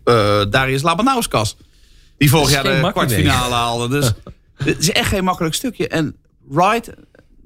[0.49, 1.57] Darius Labanauskas
[2.17, 3.87] die vorig jaar de kwartfinale haalde.
[3.99, 4.11] Dus
[4.69, 5.87] het is echt geen makkelijk stukje.
[5.87, 6.15] En
[6.49, 6.89] Wright,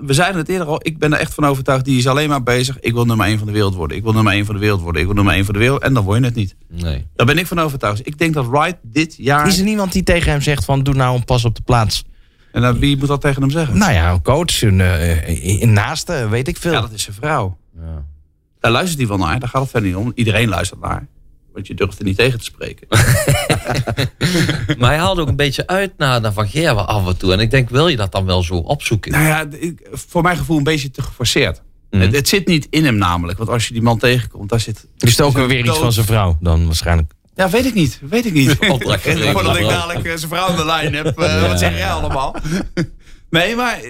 [0.06, 2.44] we zeiden het eerder al, ik ben er echt van overtuigd, die is alleen maar
[2.44, 2.80] bezig.
[2.80, 3.98] Ik wil nummer 1 van de wereld worden.
[3.98, 5.02] Ik wil nummer 1 van de wereld worden.
[5.02, 5.82] Ik wil nummer 1 van de wereld.
[5.82, 6.56] En dan word je het niet.
[6.68, 7.08] Nee.
[7.16, 8.08] Daar ben ik van overtuigd.
[8.08, 9.48] Ik denk dat Wright dit jaar.
[9.48, 12.04] Is er niemand die tegen hem zegt van doe nou een pas op de plaats?
[12.52, 13.78] En dan, wie moet dat tegen hem zeggen?
[13.78, 16.72] Nou ja, een coach, een, eh, een naaste, weet ik veel.
[16.72, 17.58] Ja, dat is zijn vrouw.
[17.76, 18.06] Ja.
[18.60, 19.40] Daar luistert hij wel naar.
[19.40, 20.12] Daar gaat het verder niet om.
[20.16, 21.08] Iedereen luistert naar.
[21.60, 22.88] Want je durft er niet tegen te spreken.
[24.80, 27.34] Maar hij haalde ook een beetje uit naar, naar Van Gerwen af en toe.
[27.34, 29.12] En ik denk, wil je dat dan wel zo opzoeken?
[29.12, 29.48] nou ja,
[29.92, 31.62] voor mijn gevoel een beetje te geforceerd.
[31.90, 32.02] Mhm.
[32.02, 33.38] het, het zit niet in hem namelijk.
[33.38, 34.88] Want als je die man tegenkomt, daar zit...
[34.98, 37.12] Is het ook weer iets van zijn vrouw dan waarschijnlijk?
[37.36, 38.00] Ja, weet ik niet.
[38.10, 38.56] Weet ik niet.
[38.60, 41.20] Voordat ik dadelijk eh, zijn vrouw aan de lijn heb.
[41.20, 42.36] eh, Wat zeg jij allemaal?
[43.30, 43.90] nee, maar eh,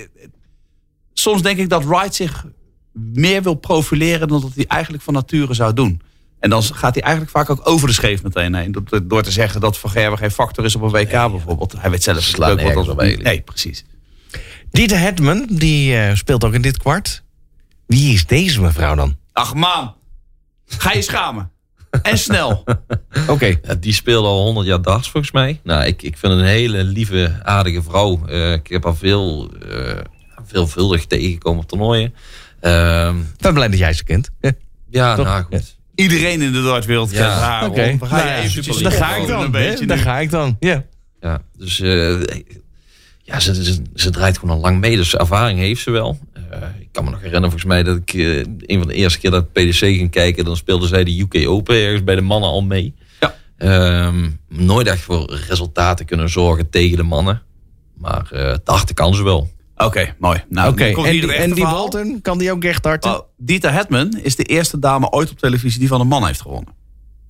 [1.13, 2.45] soms denk ik dat Wright zich
[2.93, 6.01] meer wil profileren dan dat hij eigenlijk van nature zou doen.
[6.39, 8.71] En dan gaat hij eigenlijk vaak ook over de scheef meteen heen.
[8.71, 11.73] Door, door te zeggen dat Van Gerwen geen factor is op een WK bijvoorbeeld.
[11.77, 12.97] Hij weet zelf ook wat dat.
[12.97, 13.85] Nee, precies.
[14.71, 17.23] Dieter Hetman, die eh, speelt ook in dit kwart.
[17.85, 19.17] Wie is deze mevrouw dan?
[19.33, 19.95] Ach man,
[20.65, 21.51] ga je schamen.
[22.01, 22.63] En snel.
[23.27, 23.45] Oké.
[23.45, 25.59] Ja, die speelde al 100 jaar darts volgens mij.
[25.63, 28.25] Nou, ik, ik vind een hele lieve, aardige vrouw.
[28.25, 29.97] Eh, ik heb haar veel, eh,
[30.45, 32.13] veelvuldig tegengekomen op toernooien.
[32.59, 34.29] Ehm, Ik ben blij dat jij ze kent.
[34.89, 35.15] Ja.
[35.15, 35.25] Toch?
[35.25, 35.77] nou goed.
[35.99, 37.29] Iedereen in de dartswereld kent Ja.
[37.39, 37.65] haar.
[37.65, 37.97] Oké.
[37.99, 39.37] Nou Daar ga ik dan.
[39.39, 39.69] Een hè?
[39.69, 40.55] beetje Daar ga ik dan.
[40.59, 40.85] Ja.
[41.21, 42.21] Ja, dus eh,
[43.23, 46.19] ja, ze, ze, ze draait gewoon al lang mee, dus ervaring heeft ze wel.
[46.33, 49.19] Eh, ik kan me nog herinneren, volgens mij, dat ik eh, een van de eerste
[49.19, 52.49] keer dat PDC ging kijken, dan speelde zij de UK Open ergens bij de mannen
[52.49, 52.93] al mee.
[53.19, 53.35] Ja.
[53.57, 57.41] Ehm, nooit echt voor resultaten kunnen zorgen tegen de mannen.
[57.97, 59.49] Maar eh dachten kan ze wel.
[59.85, 60.43] Oké, mooi.
[60.49, 61.63] Nou, En, die- en die.
[61.63, 63.11] Walton, kan die ook echt darten?
[63.11, 66.41] Oh, Dieter Hetman is de eerste dame ooit op televisie die van een man heeft
[66.41, 66.73] gewonnen.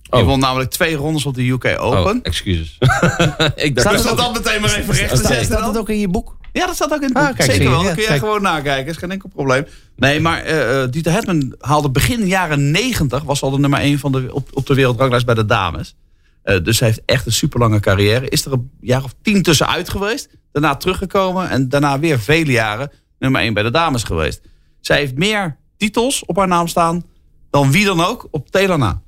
[0.02, 0.26] Die Oh.
[0.26, 2.14] won namelijk twee rondes op de UK Open.
[2.16, 2.76] Oh, excuses.
[3.54, 5.68] ik dacht Staat dat dan meteen maar even recht te zetten staat dan?
[5.68, 6.36] het ook in je boek?
[6.52, 7.36] Ja, dat staat ook in het Ah, boek.
[7.36, 7.82] kijk, Zeker wel.
[7.82, 8.90] Dat kun jij gewoon nakijken.
[8.90, 9.66] is geen enkel probleem.
[9.96, 13.22] Nee, maar eh eh, Dieter Hetman haalde begin jaren 90...
[13.22, 15.96] was al de nummer 1 van de, op, op de wereldranglijst bij de dames.
[16.42, 18.28] Eh, dus hij heeft echt een super lange carrière.
[18.28, 20.28] Is er een jaar of tien tussenuit geweest.
[20.52, 21.48] Daarna teruggekomen.
[21.48, 24.40] En daarna weer vele jaren nummer 1 bij de dames geweest.
[24.80, 27.04] Zij heeft meer titels op haar naam staan...
[27.50, 29.02] dan wie dan ook op Telana.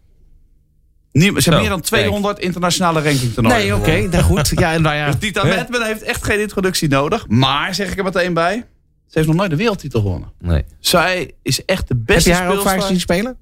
[1.12, 4.11] Ze heeft Zo, meer dan 200 internationale rankingtoernooien Nee, oké, gewonnen.
[4.11, 4.53] nou goed.
[4.55, 5.11] Ja, en nou ja.
[5.20, 5.49] Dus hè?
[5.49, 7.28] Hetman heeft echt geen introductie nodig.
[7.28, 8.55] Maar, zeg ik er meteen bij...
[9.07, 10.33] ze heeft nog nooit de wereldtitel gewonnen.
[10.39, 10.64] Nee.
[10.80, 13.37] Zij is echt de Heb beste je haar ook vaak zien spelen?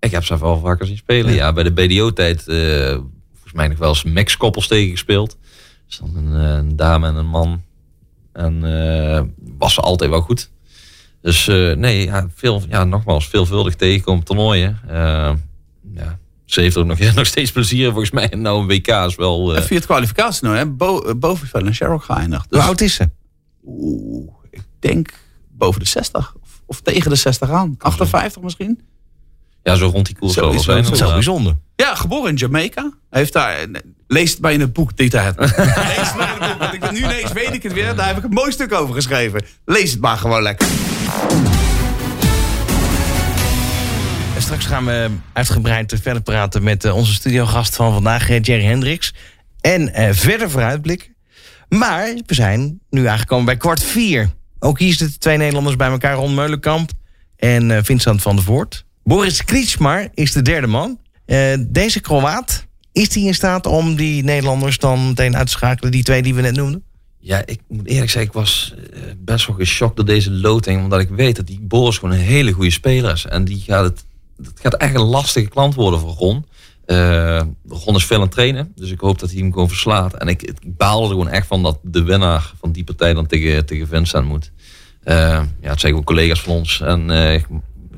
[0.00, 1.32] Ik heb ze wel vaker zien spelen.
[1.34, 2.98] Ja, bij de BDO-tijd eh
[3.52, 5.36] volgens mij nog wel eens Max-koppels tegen gespeeld.
[5.86, 7.62] Dus dan een, eh, een dame en een man.
[8.32, 9.22] En eh,
[9.58, 10.50] was ze altijd wel goed.
[11.20, 14.80] Dus eh, nee, ja, veel, ja, nogmaals, veelvuldig tegenkomen toernooien.
[15.94, 18.28] Ja, ze heeft er ook nog, nog steeds plezier volgens mij.
[18.28, 19.56] En nou, een WK is wel...
[19.56, 22.50] En via het kwalificatie nou, hè, Bo, eh, boven Fallon Sherrock geëindigd.
[22.50, 23.10] Dus, Hoe oud is ze?
[23.64, 25.12] oeh, ik denk
[25.48, 26.34] boven de 60.
[26.42, 27.74] Of, of tegen de 60 aan.
[27.78, 28.80] 58 misschien.
[29.62, 30.44] Ja, zo rond die koers wel.
[30.44, 31.12] Dat is zo inderdaad.
[31.12, 31.56] bijzonder.
[31.76, 32.92] Ja, geboren in Jamaica.
[33.10, 33.56] Hij heeft daar...
[34.06, 35.46] Lees het bij in het boek, Dieter Hetman.
[35.56, 36.58] Lees het bij in het boek.
[36.58, 37.94] Want ik, nu ineens weet ik het weer.
[37.94, 39.44] Daar heb ik een mooi stuk over geschreven.
[39.64, 40.68] Lees het maar gewoon lekker.
[44.34, 48.64] En straks gaan we uitgebreid verder praten met eh, onze studiogast van vandaag, eh, Jerry
[48.64, 49.14] Hendricks.
[49.60, 51.14] En eh, verder vooruitblikken.
[51.68, 54.30] Maar we zijn nu aangekomen bij kwart vier.
[54.58, 56.90] Ook hier zitten twee Nederlanders bij elkaar, Ron Meulenkamp
[57.36, 58.84] en eh, Vincent van der Voort.
[59.04, 60.98] Boris Krietsmar is de derde man.
[61.24, 65.92] Eh, deze Kroaat, is hij in staat om die Nederlanders dan meteen uit te schakelen,
[65.92, 66.82] die twee die we net noemden?
[67.18, 70.82] Ja, ik moet eerlijk zeggen, ik was eh, best wel geschokt door deze loting.
[70.82, 73.26] Omdat ik weet dat die Boris gewoon een hele goede speler is.
[73.26, 74.04] En die gaat het,
[74.36, 76.46] het gaat echt een lastige klant worden voor Ron.
[76.84, 80.14] Eh, Ron is veel aan het trainen, dus ik hoop dat hij hem gewoon verslaat.
[80.14, 83.26] En ik, ik baal er gewoon echt van dat de winnaar van die partij dan
[83.26, 84.52] tegen, tegen Vincent moet.
[85.04, 86.80] Ja, het zijn gewoon collega's van ons.
[86.80, 87.10] En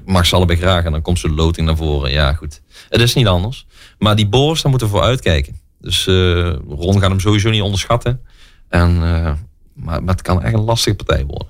[0.05, 0.84] mag allebei graag.
[0.84, 2.11] En dan komt zo'n loting naar voren.
[2.11, 2.62] Ja, goed.
[2.88, 3.66] Het is niet anders.
[3.98, 5.61] Maar die Boris, daar moeten we voor uitkijken.
[5.80, 8.20] Dus eh, Ron gaat hem sowieso niet onderschatten.
[8.68, 9.32] En, eh,
[9.74, 11.48] maar, maar het kan echt een lastige partij worden.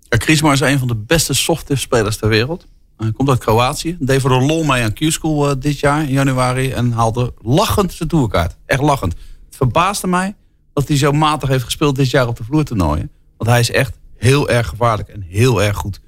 [0.00, 2.66] Ja, Kriesmar is een van de beste software spelers ter wereld.
[2.96, 3.96] Hij komt uit Kroatië.
[4.00, 6.70] Deed voor de lol mee aan Q-School eh, dit jaar in januari.
[6.70, 8.56] En haalde lachend zijn tourkaart.
[8.66, 9.12] Echt lachend.
[9.46, 10.34] Het verbaasde mij
[10.72, 13.10] dat hij zo matig heeft gespeeld dit jaar op de vloertoernooien.
[13.36, 16.00] Want hij is echt heel erg gevaarlijk en heel erg goed.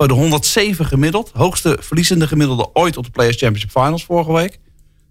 [0.00, 1.30] Gewoon de 107 gemiddeld.
[1.34, 4.58] Hoogste verliezende gemiddelde ooit op de Players Championship Finals vorige week.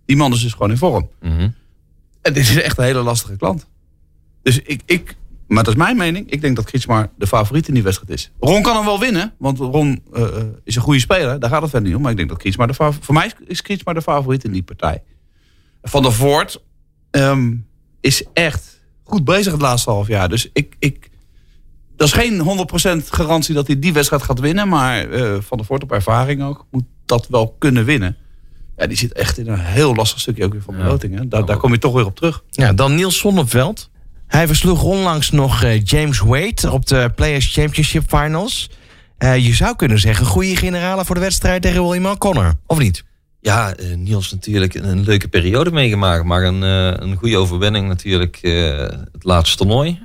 [0.06, 1.10] Die man is dus gewoon in vorm.
[1.22, 1.50] Mhm.
[2.22, 3.68] En dit is echt een hele lastige klant.
[4.42, 5.16] Dus ik, ik
[5.48, 6.32] maar dat is mijn mening.
[6.32, 8.32] Ik denk dat Kritsmar de favoriet in die wedstrijd is.
[8.40, 11.40] Ron kan hem wel winnen, want Ron eh, eh, is een goede speler.
[11.40, 12.02] Daar gaat het verder niet om.
[12.02, 13.06] Maar ik denk dat Kritsmar de favoriet...
[13.06, 15.04] Voor mij is Kritsmar de favoriet in die partij.
[15.82, 16.64] Van der Voort
[17.12, 17.56] ehm,
[18.02, 20.30] is echt goed bezig het laatste half jaar.
[20.30, 20.76] Dus ik...
[20.80, 21.09] ik
[22.00, 22.68] dat is geen
[23.04, 24.68] 100% garantie dat hij die wedstrijd gaat winnen.
[24.68, 28.18] Maar eh, Van der Voort op ervaring ook moet dat wel kunnen winnen.
[28.78, 31.18] Ja, die zit echt in een heel lastig stukje ook weer van de loting.
[31.18, 31.28] Hè?
[31.28, 32.43] Daar, daar kom je toch weer op terug.
[32.50, 33.89] Ja, dan Niels Zonneveld.
[34.28, 38.70] Hij versloeg onlangs nog eh, James Wade op de Players Championship Finals.
[39.18, 43.04] Eh, je zou kunnen zeggen, goede generale voor de wedstrijd tegen William O'Connor, of niet?
[43.42, 46.24] Ja, eh, Niels natuurlijk een leuke periode meegemaakt.
[46.24, 48.78] Maar een, eh, een goede overwinning natuurlijk eh,
[49.12, 50.00] het laatste toernooi.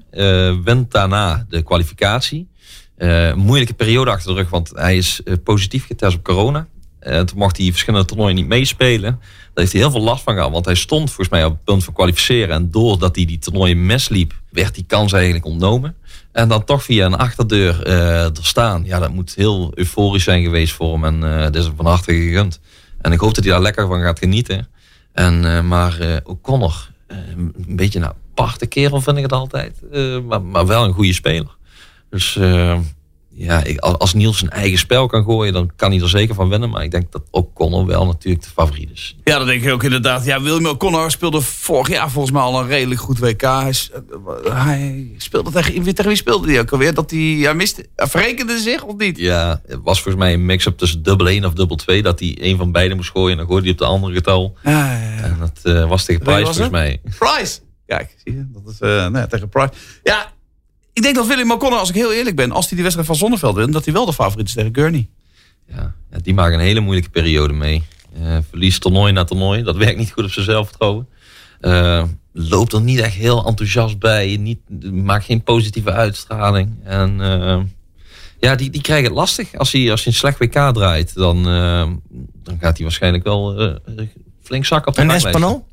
[0.64, 2.49] Wint daarna de kwalificatie.
[3.35, 6.66] Moeilijke periode achter de rug, want hij is positief getest op corona.
[7.01, 9.11] En toen mocht hij verschillende toernooien niet meespelen.
[9.11, 11.64] Daar heeft hij heel veel last van gehad, want hij stond volgens mij op het
[11.64, 12.55] punt van kwalificeren.
[12.55, 15.97] En doordat hij die toernooien misliep, werd die kans eigenlijk ontnomen.
[16.32, 18.85] En dan toch via een achterdeur er staan.
[18.85, 21.05] Ja, dat moet heel euforisch zijn geweest voor hem.
[21.05, 22.61] En eh dat is hem van harte gegund.
[23.05, 24.68] En ik hoop dat hij daar lekker van gaat genieten.
[25.12, 29.80] En, eh, maar eh O'Connor, eh, een beetje een aparte kerel vind ik het altijd.
[30.26, 31.57] Maar, maar wel een goede speler.
[32.11, 32.38] Dus
[33.37, 36.49] ja, ik, als Niels zijn eigen spel kan gooien, dan kan hij er zeker van
[36.49, 36.70] winnen.
[36.70, 39.16] Maar ik denk dat O'Connor wel natuurlijk de favoriet is.
[39.24, 40.24] Ja, dat denk ik ook inderdaad.
[40.24, 43.43] Ja, William O'Connor speelde vorig jaar volgens mij al een redelijk goed WK.
[44.51, 46.95] Hij, speelde tegen, tegen wie speelde hij ook alweer?
[46.95, 49.18] Dat hij, hij miste, hij verrekende zich of niet?
[49.18, 52.03] Ja, het was volgens mij een mix-up tussen dubbel 1 of dubbel 2.
[52.03, 54.57] Dat hij een van beide moest gooien en dan gooide hij op de andere getal.
[54.62, 55.22] Ja, ja, ja.
[55.22, 57.01] En dat eh, was tegen Price volgens mij.
[57.18, 57.59] Price.
[57.87, 59.72] Kijk, zie je, dat is eh, nee, tegen Price.
[60.03, 60.32] Ja,
[60.95, 63.16] ik denk dat William O'Connor, als ik heel eerlijk ben, als hij die wedstrijd van
[63.16, 65.09] Zonneveld wint, dat hij wel de favoriet is tegen Gurney.
[65.68, 67.82] Ja, ja, die maken een hele moeilijke periode mee.
[68.22, 69.62] Eh verliest toernooi na toernooi.
[69.62, 71.09] Dat werkt niet goed op zijn zelfvertrouwen.
[71.61, 74.36] Eh, loopt er niet echt heel enthousiast bij.
[74.36, 74.59] Niet,
[74.92, 76.70] maakt geen positieve uitstraling.
[76.84, 77.61] En eh,
[78.40, 79.55] ja, die, die krijgen het lastig.
[79.55, 81.86] Als hij, als hij een slecht WK draait, dan, eh,
[82.42, 83.78] dan gaat hij waarschijnlijk wel
[84.42, 85.64] flink zakken op de En.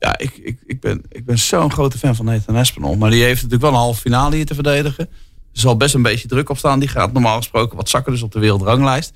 [0.00, 2.96] Ja, ik, ik, ik ben, ik ben zo'n grote fan van Nathan Espinol.
[2.96, 5.08] Maar die heeft natuurlijk wel een halve finale hier te verdedigen.
[5.52, 6.78] Er zal best een beetje druk op staan.
[6.78, 9.12] Die gaat normaal gesproken wat zakken dus op de wereldranglijst.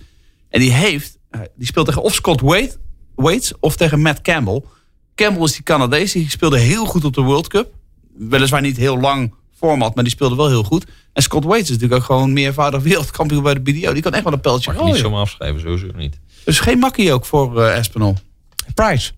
[0.49, 2.77] En die heeft, eh, die speelt tegen of Scott Wade,
[3.15, 4.63] Waits of tegen Matt Campbell.
[5.15, 7.73] Campbell is die Canadees, die speelde heel goed op de World Cup.
[8.19, 10.85] Weliswaar niet heel lang format, maar die speelde wel heel goed.
[11.13, 13.93] En Scott Waits is natuurlijk ook gewoon meervoudig wereldkampioen bij de BDO.
[13.93, 15.09] Die kan echt wel een pijltje Mag je niet gooien.
[15.11, 16.21] zomaar afschrijven, sowieso niet.
[16.45, 18.15] Dus geen makkie ook voor eh Espinol.
[18.75, 19.13] Price.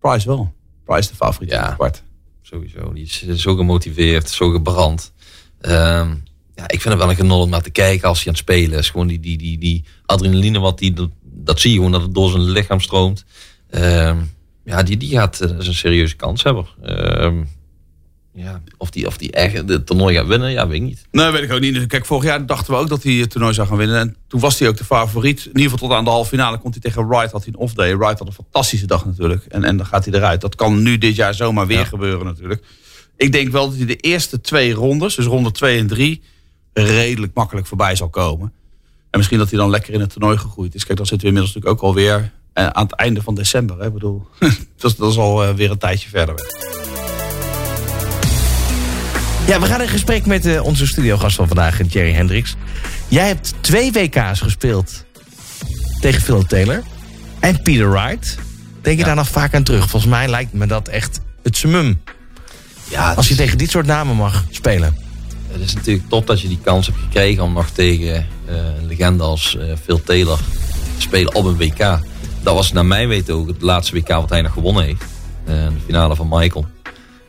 [0.00, 0.52] Price wel.
[0.84, 1.50] Price de favoriet.
[1.50, 1.72] Ja.
[1.72, 2.02] Kwart.
[2.42, 2.92] Sowieso.
[2.92, 5.12] Die is zo gemotiveerd, zo gebrand.
[5.60, 6.14] Ehm,
[6.54, 8.42] ja, ik vind het wel een genot om naar te kijken als hij aan het
[8.42, 8.90] spelen is.
[8.90, 12.14] Gewoon die, die, die, die adrenaline, wat die, dat, dat zie je gewoon dat het
[12.14, 13.24] door zijn lichaam stroomt.
[13.70, 14.18] Ehm,
[14.64, 16.66] ja, die, die gaat eh, is een serieuze kans hebben.
[16.82, 17.44] Ehm,
[18.42, 21.06] ja, of die, of die echt het toernooi gaat winnen, ja, weet ik niet.
[21.10, 21.86] Nee, weet ik ook niet.
[21.86, 23.98] Kijk, vorig jaar dachten we ook dat hij het toernooi zou gaan winnen.
[24.00, 25.40] En toen was hij ook de favoriet.
[25.40, 27.32] In ieder geval tot aan de halve finale komt hij tegen Wright.
[27.32, 27.96] Had hij een off-day.
[27.96, 29.44] Wright had een fantastische dag natuurlijk.
[29.44, 30.40] En, en dan gaat hij eruit.
[30.40, 31.84] Dat kan nu dit jaar zomaar weer Ja.
[31.84, 32.62] gebeuren natuurlijk.
[33.16, 36.22] Ik denk wel dat hij de eerste twee rondes, dus ronde 2 en 3,
[36.72, 38.52] redelijk makkelijk voorbij zal komen.
[39.10, 40.84] En misschien dat hij dan lekker in het toernooi gegroeid is.
[40.84, 43.78] Kijk, dan zitten we inmiddels natuurlijk ook alweer eh, aan het einde van december.
[43.78, 43.86] Hè.
[43.86, 44.26] Ik bedoel,
[44.76, 47.09] dat, is, dat is al eh, weer een tijdje verder weg.
[49.50, 52.54] Ja, we gaan in gesprek met eh, onze studiogast van vandaag, Jerry Hendricks.
[53.08, 55.04] Jij hebt twee WK's gespeeld
[56.00, 56.82] tegen Phil Taylor
[57.40, 58.38] en Peter Wright.
[58.82, 59.04] Denk je Ja.
[59.06, 59.90] daar nog vaak aan terug?
[59.90, 62.00] Volgens mij lijkt me dat echt het summum.
[62.88, 64.96] Ja, Als je tegen dit soort namen mag spelen.
[65.48, 68.86] Het is natuurlijk top dat je die kans hebt gekregen om nog tegen eh, een
[68.86, 70.38] legende als eh, Phil Taylor
[70.96, 71.78] te spelen op een WK.
[72.42, 75.02] Dat was naar mijn weten ook het laatste WK wat hij nog gewonnen heeft.
[75.44, 76.66] Eh, de finale van Michael.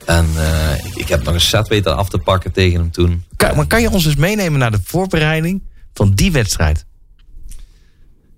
[0.05, 3.23] En eh, ik, ik heb nog een set weten af te pakken tegen hem toen.
[3.35, 6.85] Kan, maar kan je ons eens meenemen naar de voorbereiding van die wedstrijd?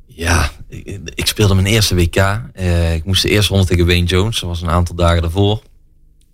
[0.05, 2.15] Ja, ik, ik speelde mijn eerste WK.
[2.53, 4.39] Eh, ik moest de eerste ronde tegen Wayne Jones.
[4.39, 5.61] Dat was een aantal dagen daarvoor.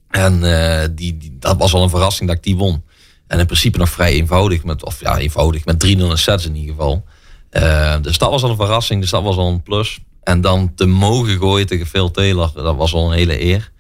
[0.09, 2.83] En eh, die, die, dat was al een verrassing dat ik die won.
[3.27, 4.63] En in principe nog vrij eenvoudig.
[4.63, 5.65] Met, of ja, eenvoudig.
[5.65, 7.05] Met 3-0 in sets in ieder geval.
[8.01, 9.01] Dus dat was al een verrassing.
[9.01, 9.99] Dus dat was al een plus.
[10.23, 12.51] En dan te mogen gooien tegen Phil Taylor.
[12.53, 13.71] Dat was al een hele eer.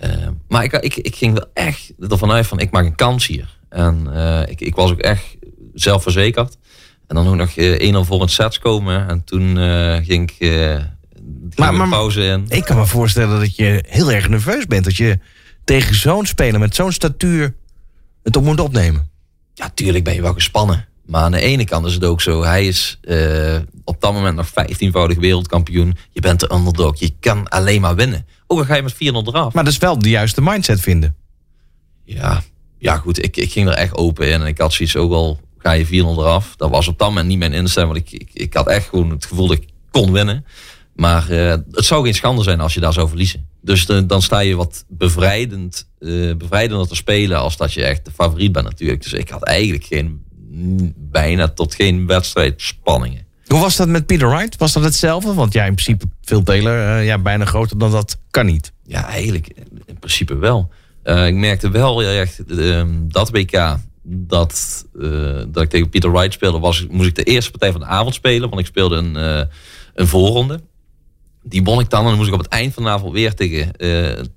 [0.00, 3.26] Eh, maar ik, ik, ik ging wel echt ervan uit van ik maak een kans
[3.26, 3.58] hier.
[3.68, 5.36] En eh, ik, ik was ook echt
[5.74, 6.56] zelfverzekerd.
[7.06, 9.08] En dan ook nog eh 1-0 voor een sets komen.
[9.08, 9.56] En toen
[10.04, 10.48] ging ik
[11.56, 12.44] maar- pauze in.
[12.48, 14.84] Ik kan me voorstellen dat je heel erg nerveus bent.
[14.84, 15.18] Dat je
[15.64, 17.54] tegen zo'n speler met zo'n statuur
[18.22, 19.10] het op moet opnemen.
[19.54, 20.88] Ja, tuurlijk ben je wel gespannen.
[21.10, 22.42] Maar aan de ene kant is het ook zo.
[22.42, 25.96] Hij is eh, op dat moment nog 15-voudig wereldkampioen.
[26.10, 26.98] Je bent de underdog.
[26.98, 28.26] Je kan alleen maar winnen.
[28.46, 29.52] Ook al ga je met 4-0 eraf.
[29.54, 31.14] Maar dat is wel de juiste mindset vinden.
[32.04, 32.42] Ja,
[32.78, 33.24] ja goed.
[33.24, 34.40] Ik, ik ging er echt open in.
[34.40, 36.54] En ik had zoiets ook al ga je 4-0 eraf.
[36.56, 37.92] Dat was op dat moment niet mijn instelling.
[37.92, 40.44] Want ik, ik, ik had echt gewoon het gevoel dat ik kon winnen.
[40.94, 43.46] Maar eh, het zou geen schande zijn als je daar zou verliezen.
[43.62, 48.04] Dus de- dan sta je wat bevrijdend, eh bevrijdender te spelen als dat je echt
[48.04, 49.02] de favoriet bent natuurlijk.
[49.02, 50.24] Dus ik had eigenlijk geen,
[50.96, 53.28] bijna tot geen wedstrijdspanningen.
[53.50, 54.56] Hoe was dat met Peter Wright?
[54.56, 55.34] Was dat hetzelfde?
[55.34, 58.72] Want ja, in principe Phil Taylor, eh, ja, bijna groter dan dat kan niet.
[58.84, 59.48] Ja, eigenlijk
[59.86, 60.68] in principe wel.
[61.02, 66.32] Eh, ik merkte wel erg ehm, dat WK dat, eh, dat ik tegen Peter Wright
[66.32, 68.48] speelde, was, moest ik de eerste partij van de avond spelen.
[68.48, 69.14] Want ik speelde een,
[69.94, 70.60] een voorronde.
[71.42, 73.34] Die won ik dan en dan moest ik op het eind van de avond weer
[73.34, 73.72] tegen,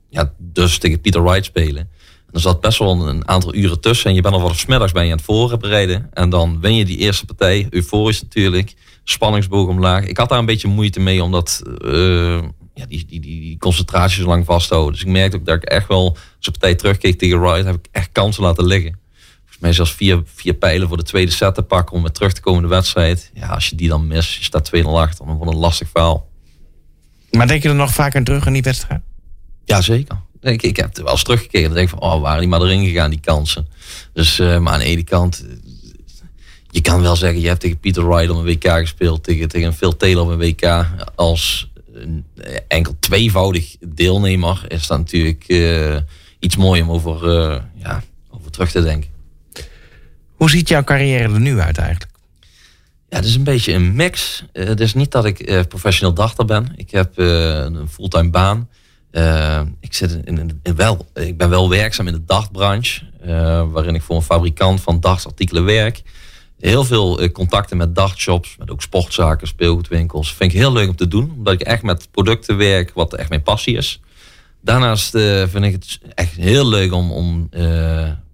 [0.10, 1.90] ja, dus tegen Peter Wright spelen.
[2.34, 4.10] Er zat best wel een aantal uren tussen.
[4.10, 6.10] En je bent al vanaf smiddags ben je aan het voorbereiden.
[6.14, 7.68] En dan win je die eerste partij.
[7.70, 8.74] Euforisch natuurlijk.
[9.04, 10.06] Spanningsboog omlaag.
[10.06, 12.42] Ik had daar een beetje moeite mee, omdat eh,
[12.74, 14.92] ja, die, die, die, die concentratie zo lang vasthouden.
[14.92, 17.76] Dus ik merkte ook dat ik echt wel, als de partij terugkeek tegen Wright, heb
[17.76, 19.00] ik echt kansen laten liggen.
[19.40, 22.34] Volgens mij zelfs vier, vier pijlen voor de tweede set te pakken om weer terug
[22.34, 23.32] te komen in de wedstrijd.
[23.34, 26.30] Ja, als je die dan mist, je staat 2-0 achter, dan wordt een lastig verhaal.
[27.32, 29.02] Maar denk je er nog vaak aan terug aan die wedstrijd?
[29.66, 30.18] Ja, zeker.
[30.44, 31.68] Ik, ik heb er wel eens teruggekeken.
[31.68, 33.68] Dan denk ik van, oh, waren die maar erin gegaan, die kansen.
[34.14, 35.56] Dus, eh, maar aan de ene kant, eh,
[36.70, 39.74] je kan wel zeggen, je hebt tegen Peter Wright op een WK gespeeld, tegen, tegen
[39.74, 40.86] Phil Taylor op een WK.
[41.16, 45.46] Als een, eh, enkel tweevoudig deelnemer is dat natuurlijk
[46.40, 47.28] iets moois om over,
[47.76, 49.10] ja, over terug te denken.
[50.36, 52.12] Hoe ziet jouw carrière er nu uit eigenlijk?
[53.10, 54.44] Ja, het is een beetje een mix.
[54.52, 56.74] Het is niet dat ik professioneel dachter ben.
[56.76, 58.70] Ik heb een fulltime baan.
[59.14, 64.02] Eh, ik, zit in, wel, ik ben wel werkzaam in de dachtbranche, eh, waarin ik
[64.02, 66.02] voor een fabrikant van dachtsartikelen werk.
[66.60, 70.34] Heel veel eh, contacten met dachtshops, met ook sportzaken, speelgoedwinkels.
[70.34, 73.30] Vind ik heel leuk om te doen, omdat ik echt met producten werk, wat echt
[73.30, 74.02] mijn passie is.
[74.62, 75.10] Daarnaast
[75.50, 77.50] vind ik het echt heel leuk om, om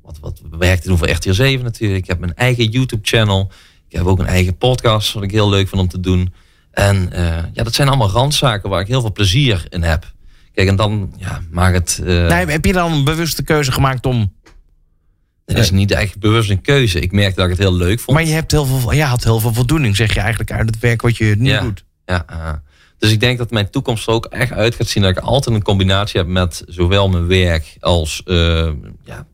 [0.01, 1.99] wat, wat werk te doen voor RTL 7 natuurlijk.
[1.99, 3.51] Ik heb mijn eigen YouTube-channel.
[3.88, 6.34] Ik heb ook een eigen podcast, wat ik heel leuk vind om te doen.
[6.71, 7.09] En
[7.53, 10.17] ja, dat zijn allemaal randzaken waar ik heel veel plezier in heb.
[10.60, 11.99] Kijk, en dan ja, het...
[12.05, 14.34] eh, Nee, heb je dan een bewuste keuze gemaakt om...
[15.45, 16.99] het is niet echt bewust een keuze.
[16.99, 18.18] Ik merkte dat ik het heel leuk vond.
[18.18, 20.80] Maar je hebt heel veel, ja, had heel veel voldoening, zeg je eigenlijk, uit het
[20.80, 21.84] werk wat je nu ja, doet.
[22.05, 22.53] Ja, eh,
[22.97, 25.55] dus ik denk dat mijn toekomst er ook echt uit gaat zien dat ik altijd
[25.55, 28.70] een combinatie heb met zowel mijn werk als eh,
[29.03, 29.26] ja,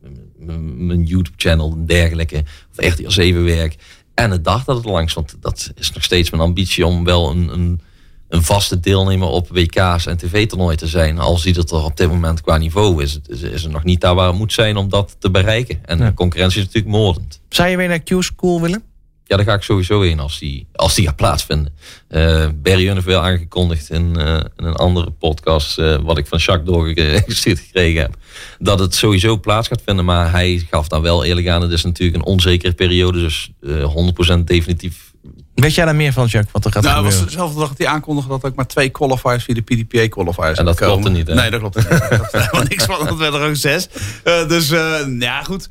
[0.76, 2.44] mijn YouTube-channel en dergelijke,
[2.76, 3.76] of RTL 7 werk.
[4.14, 7.30] En het dag dat het langs, want dat is nog steeds mijn ambitie om wel
[7.30, 7.80] een, een,
[8.28, 11.18] een vaste deelnemer op WK's en tv-toernooien te zijn.
[11.18, 13.84] Al ziet het er op dit moment qua niveau, is het, is, is het nog
[13.84, 15.78] niet daar waar het moet zijn om dat te bereiken.
[15.84, 17.40] En de concurrentie is natuurlijk moordend.
[17.48, 18.82] Zou je weer naar Q-School willen?
[19.28, 21.74] Ja, daar ga ik sowieso heen als die, als die gaat plaatsvinden.
[22.08, 26.38] Eh Barry heeft wel aangekondigd in, eh, in een andere podcast, eh, wat ik van
[26.38, 28.16] Jacques doorgestuurd gekregen heb,
[28.58, 30.04] dat het sowieso plaats gaat vinden.
[30.04, 33.84] Maar hij gaf daar wel eerlijk aan, het is natuurlijk een onzekere periode, dus eh
[33.84, 35.14] 100% definitief.
[35.56, 37.34] Weet jij daar meer van, Jacques, wat er gaat Nou, het was gebeuren?
[37.34, 40.64] dezelfde dag dat hij aankondigde dat ook maar twee qualifiers via de PDPA qualifiers En
[40.64, 41.34] dat zouden klopte niet, hè?
[41.34, 41.88] Nee, dat klopt niet.
[42.10, 43.88] dat is helemaal niks van, dat werden er ook zes.
[44.24, 45.68] Eh, dus eh, ja, goed.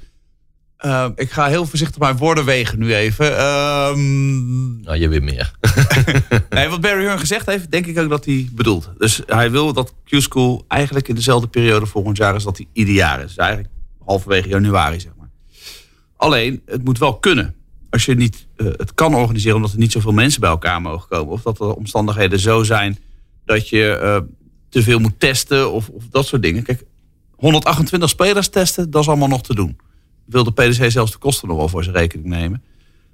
[0.77, 3.37] Eh, ik ga heel voorzichtig mijn woorden wegen nu even.
[3.37, 5.51] Ehm, Nou, je weet meer.
[6.49, 8.91] nee, wat Barry Hearn gezegd heeft, denk ik ook dat hij bedoelt.
[8.97, 12.93] Dus hij wil dat Q-School eigenlijk in dezelfde periode volgend jaar is dat hij ieder
[12.93, 13.25] jaar is.
[13.25, 13.69] Dus eigenlijk
[14.05, 15.29] halverwege januari, zeg maar.
[16.17, 17.55] Alleen, het moet wel kunnen.
[17.95, 21.07] Als je niet eh, het kan organiseren omdat er niet zoveel mensen bij elkaar mogen
[21.07, 21.33] komen.
[21.33, 22.97] Of dat de omstandigheden zo zijn
[23.45, 24.21] dat je eh,
[24.69, 26.63] te veel moet testen of, of dat soort dingen.
[26.63, 26.83] Kijk,
[27.35, 29.77] 128 spelers testen, dat is allemaal nog te doen.
[30.25, 32.63] Wil de PDC zelfs de kosten nog wel voor zijn rekening nemen.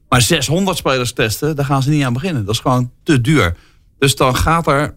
[0.09, 2.45] Maar 600 spelers testen, daar gaan ze niet aan beginnen.
[2.45, 3.57] Dat is gewoon te duur.
[3.97, 4.95] Dus dan gaat er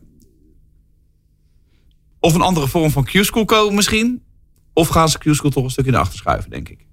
[2.21, 4.23] of een andere vorm van Q-school komen misschien.
[4.73, 6.87] Of gaan ze Q-school toch een stukje naar achter schuiven, denk ik.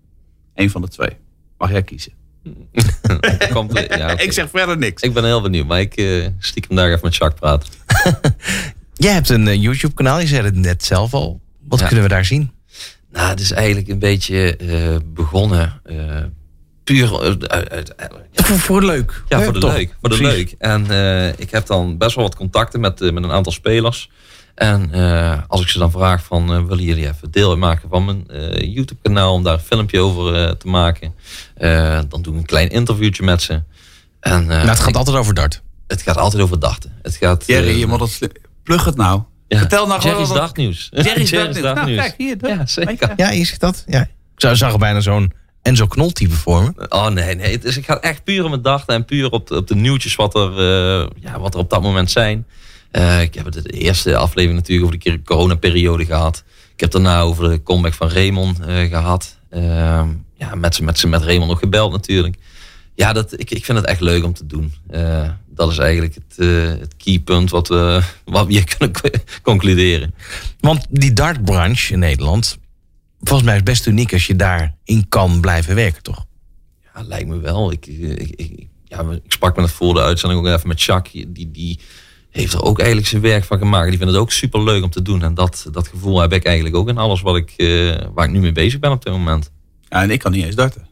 [0.54, 1.18] Eén van de twee.
[1.58, 2.21] Mag jij kiezen.
[3.54, 4.18] Komt, ja.
[4.20, 5.02] Ik zeg verder niks.
[5.02, 7.70] ik ben heel benieuwd, maar ik eh, stiekem daar even met Jacques praten.
[8.94, 11.42] Jij hebt een eh, YouTube-kanaal, je zei het net zelf al.
[11.68, 11.86] Wat Ja.
[11.86, 12.52] kunnen we daar zien?
[13.12, 15.98] Nou, het is eigenlijk een beetje eh, begonnen eh,
[16.84, 17.94] puur uit,
[18.32, 19.24] ja, Voor, voor leuk.
[19.30, 19.74] Ja, voor de toch?
[19.76, 19.96] leuk.
[20.02, 20.36] Voor de Precies.
[20.36, 20.56] leuk.
[20.58, 24.10] En eh, ik heb dan best wel wat contacten met, met een aantal spelers.
[24.56, 28.06] En eh, als ik ze dan vraag van, eh, willen jullie even deel uitmaken van
[28.06, 31.14] mijn eh, YouTube kanaal om daar een filmpje over te maken.
[31.62, 33.54] Eh, dan doe ik een klein interviewtje met ze.
[34.20, 35.62] En, eh, Nou, het gaat ik- altijd over dart.
[35.88, 36.92] het gaat altijd over dachten.
[37.02, 38.20] Het gaat, Jerry, eh, je moet dat
[38.64, 39.22] Plug het nou.
[39.48, 39.58] ja.
[39.58, 40.90] Vertel nou gewoon Jerry's wat- dagnieuws.
[40.92, 41.74] Jerry's Dartnieuws.
[41.76, 42.38] Nou, kijk, hier.
[42.38, 43.14] dat- Ja, zeker.
[43.16, 43.84] Ja, je ziet dat?
[43.88, 44.02] Ja.
[44.02, 46.90] Ik zou- zag er bijna zo'n Enzo Knol type voor me.
[46.90, 47.58] Oh nee, nee.
[47.60, 50.16] Dus ik ga echt puur om het dachten en puur op de, op de nieuwtjes
[50.16, 52.46] wat er, eh, ja, wat er op dat moment zijn.
[52.92, 56.44] Eh, ik heb het de eerste aflevering natuurlijk over de keer- coronaperiode gehad.
[56.74, 59.38] Ik heb daarna over de comeback van Raymond eh, gehad.
[59.52, 62.36] Ehm, ja, met, met, met Raymond nog gebeld natuurlijk.
[62.96, 64.74] Ja, dat, ik, ik vind het echt leuk om te doen.
[64.90, 69.20] Eh, dat is eigenlijk het, eh, het keypunt wat we, wat we hier kunnen co-
[69.52, 70.14] concluderen.
[70.60, 72.58] Want die dartbranche in Nederland,
[73.20, 76.26] volgens mij is het best uniek als je daarin kan blijven werken, toch?
[76.94, 77.72] Ja, lijkt me wel.
[77.72, 81.26] Ik, ik, ja, ik sprak me net voor de uitzending ook even met Jacques.
[81.28, 81.80] Die, die,
[82.32, 83.90] heeft er ook eigenlijk zijn werk van gemaakt.
[83.90, 85.24] Die vindt het ook super leuk om te doen.
[85.24, 88.32] En dat, dat gevoel heb ik eigenlijk ook in alles wat ik, eh, waar ik
[88.32, 89.52] nu mee bezig ben op dit moment.
[89.90, 90.88] Ja, en ik kan niet eens darten.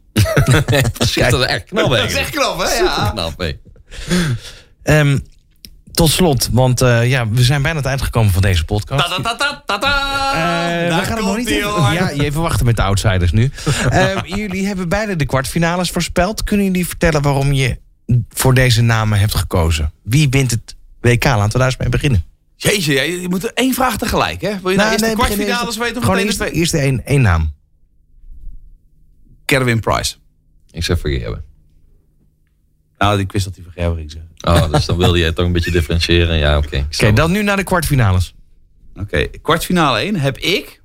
[0.93, 2.73] Precies, dat is echt knap Dat is echt knap, hè?
[2.73, 3.09] Ja.
[3.13, 3.51] knap, hè?
[4.83, 5.19] Ehm,
[5.91, 9.09] tot slot, want eh, ja, we zijn bijna het eind gekomen van deze podcast.
[9.09, 10.31] Ta -ta -ta -ta -ta.
[10.31, 11.49] Eh, Daar we gaan nog komt niet
[11.93, 13.51] ja, je even wachten met de outsiders nu.
[13.89, 16.43] Ehm, jullie hebben beide de kwartfinales voorspeld.
[16.43, 17.77] Kunnen jullie vertellen waarom je
[18.29, 19.91] voor deze namen hebt gekozen?
[20.03, 21.23] Wie wint het WK?
[21.23, 22.23] Laten we daar eens mee beginnen.
[22.55, 24.59] Jeetje, je moet er één vraag tegelijk, hè?
[24.59, 27.21] Wil je nou, eerst de kwartfinales weten of Gewoon meteen eerst, de eerst één, één
[27.21, 27.53] naam.
[29.45, 30.15] Kerwin Price.
[30.71, 31.43] Ik zeg vergeven.
[32.97, 34.29] Nou, ik wist dat hij van Gerber ging zeggen.
[34.41, 36.37] Oh, dus dan wilde jij toch een beetje differentiëren.
[36.37, 36.87] Ja, oké.
[36.91, 38.33] Oké, dan nu naar de kwartfinales.
[38.95, 40.81] Oké, kwartfinale 1 heb ik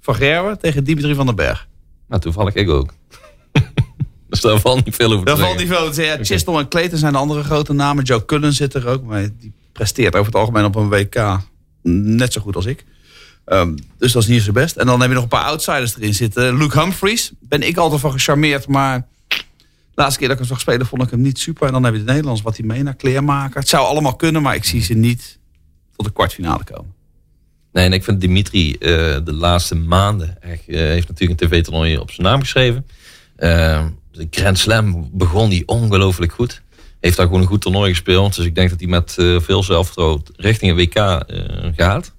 [0.00, 1.68] van Gerber tegen Dimitri van den Berg.
[2.08, 2.94] Nou, toevallig ik ook.
[4.32, 5.46] Dus daar valt niet veel over te zeggen.
[5.46, 5.88] valt niet veel.
[5.88, 6.18] te zeggen.
[6.18, 8.04] Ja, Chisholm en Clayton zijn de andere grote namen.
[8.04, 9.02] Joe Cullen zit er ook.
[9.02, 11.40] Maar die presteert over het algemeen op een WK
[11.82, 12.84] net zo goed als ik.
[13.44, 14.76] Ehm, dus dat is niet zo best.
[14.76, 16.56] En dan heb je nog een paar outsiders erin zitten.
[16.56, 17.32] Luke Humphries.
[17.40, 18.66] Ben ik altijd van gecharmeerd.
[18.66, 19.36] Maar de
[19.94, 21.66] laatste keer dat ik hem zag spelen vond ik hem niet super.
[21.66, 22.42] En dan heb je de Nederlands.
[22.42, 23.60] Wat hij mee naar kleermaker.
[23.60, 24.42] Het zou allemaal kunnen.
[24.42, 25.38] Maar ik zie ze niet
[25.96, 26.94] tot de kwartfinale komen.
[27.72, 28.78] Nee, en ik vind Dimitri eh,
[29.24, 32.86] de laatste maanden echt, heeft natuurlijk een tv-toernooi op zijn naam geschreven.
[33.36, 36.62] Eh, de Grand Slam begon die ongelooflijk goed.
[37.00, 38.36] Heeft daar gewoon een goed toernooi gespeeld.
[38.36, 42.12] Dus ik denk dat hij met eh, veel zelfvertrouwen richting een WK eh, gaat.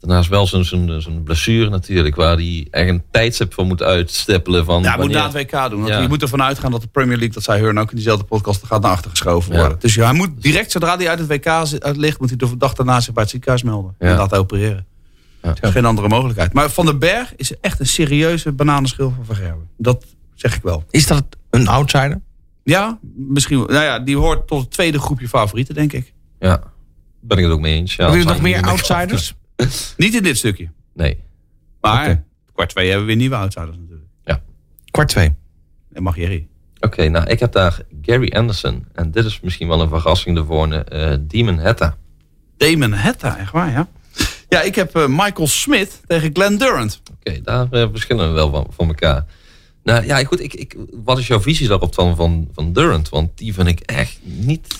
[0.00, 4.64] Daarnaast wel zo'n zo'n zo'n blessure natuurlijk, waar hij echt een tijdstip voor moet uitstippelen.
[4.64, 5.80] Van Ja, hij moet na het WK doen.
[5.80, 6.00] Want Ja.
[6.00, 8.64] je moet ervan uitgaan dat de Premier League, dat zei Hearn ook in diezelfde podcast,
[8.64, 9.58] gaat naar achter geschoven Ja.
[9.60, 9.78] worden.
[9.80, 12.56] Dus ja, hij moet direct, zodra hij uit het WK uit ligt, moet hij de
[12.56, 13.94] dag daarna zich bij het ziekenhuis melden.
[13.98, 14.06] Ja.
[14.06, 14.86] En laten opereren.
[15.42, 15.54] Ja.
[15.60, 16.52] Is geen andere mogelijkheid.
[16.52, 19.68] Maar Van den Berg is echt een serieuze bananenschil van Gerwen.
[19.76, 20.04] Dat
[20.40, 20.84] zeg ik wel.
[20.90, 22.20] Is dat een outsider?
[22.62, 23.58] Ja, misschien.
[23.58, 23.66] wel.
[23.66, 26.12] Nou ja, die hoort tot het tweede groepje favorieten, denk ik.
[26.38, 26.62] Ja,
[27.20, 27.96] ben ik het ook mee eens.
[27.96, 29.34] Ja, Hebben nog meer outsiders?
[29.96, 30.70] Niet in dit stukje.
[30.94, 31.18] Nee.
[31.80, 34.08] Maar kwart twee hebben we weer nieuwe outsiders natuurlijk.
[34.90, 35.34] Kwart twee.
[35.92, 36.48] En mag Jerry.
[36.80, 38.86] Oké, nou, ik heb daar Gary Anderson.
[38.92, 40.72] En dit is misschien wel een verrassing ervoor.
[40.72, 41.96] eh Demon Hetta.
[42.56, 43.88] Damon Hetta, echt waar, ja.
[44.48, 47.02] Ja, ik heb eh, Michael Smith tegen Glenn Durant.
[47.12, 49.24] Oké, daar eh, verschillen we wel van, van elkaar.
[49.90, 50.40] Nou ja, goed.
[50.40, 53.08] Ik, ik, wat is jouw visie daarop dan van, van Durant?
[53.08, 54.76] Want die vind ik echt niet...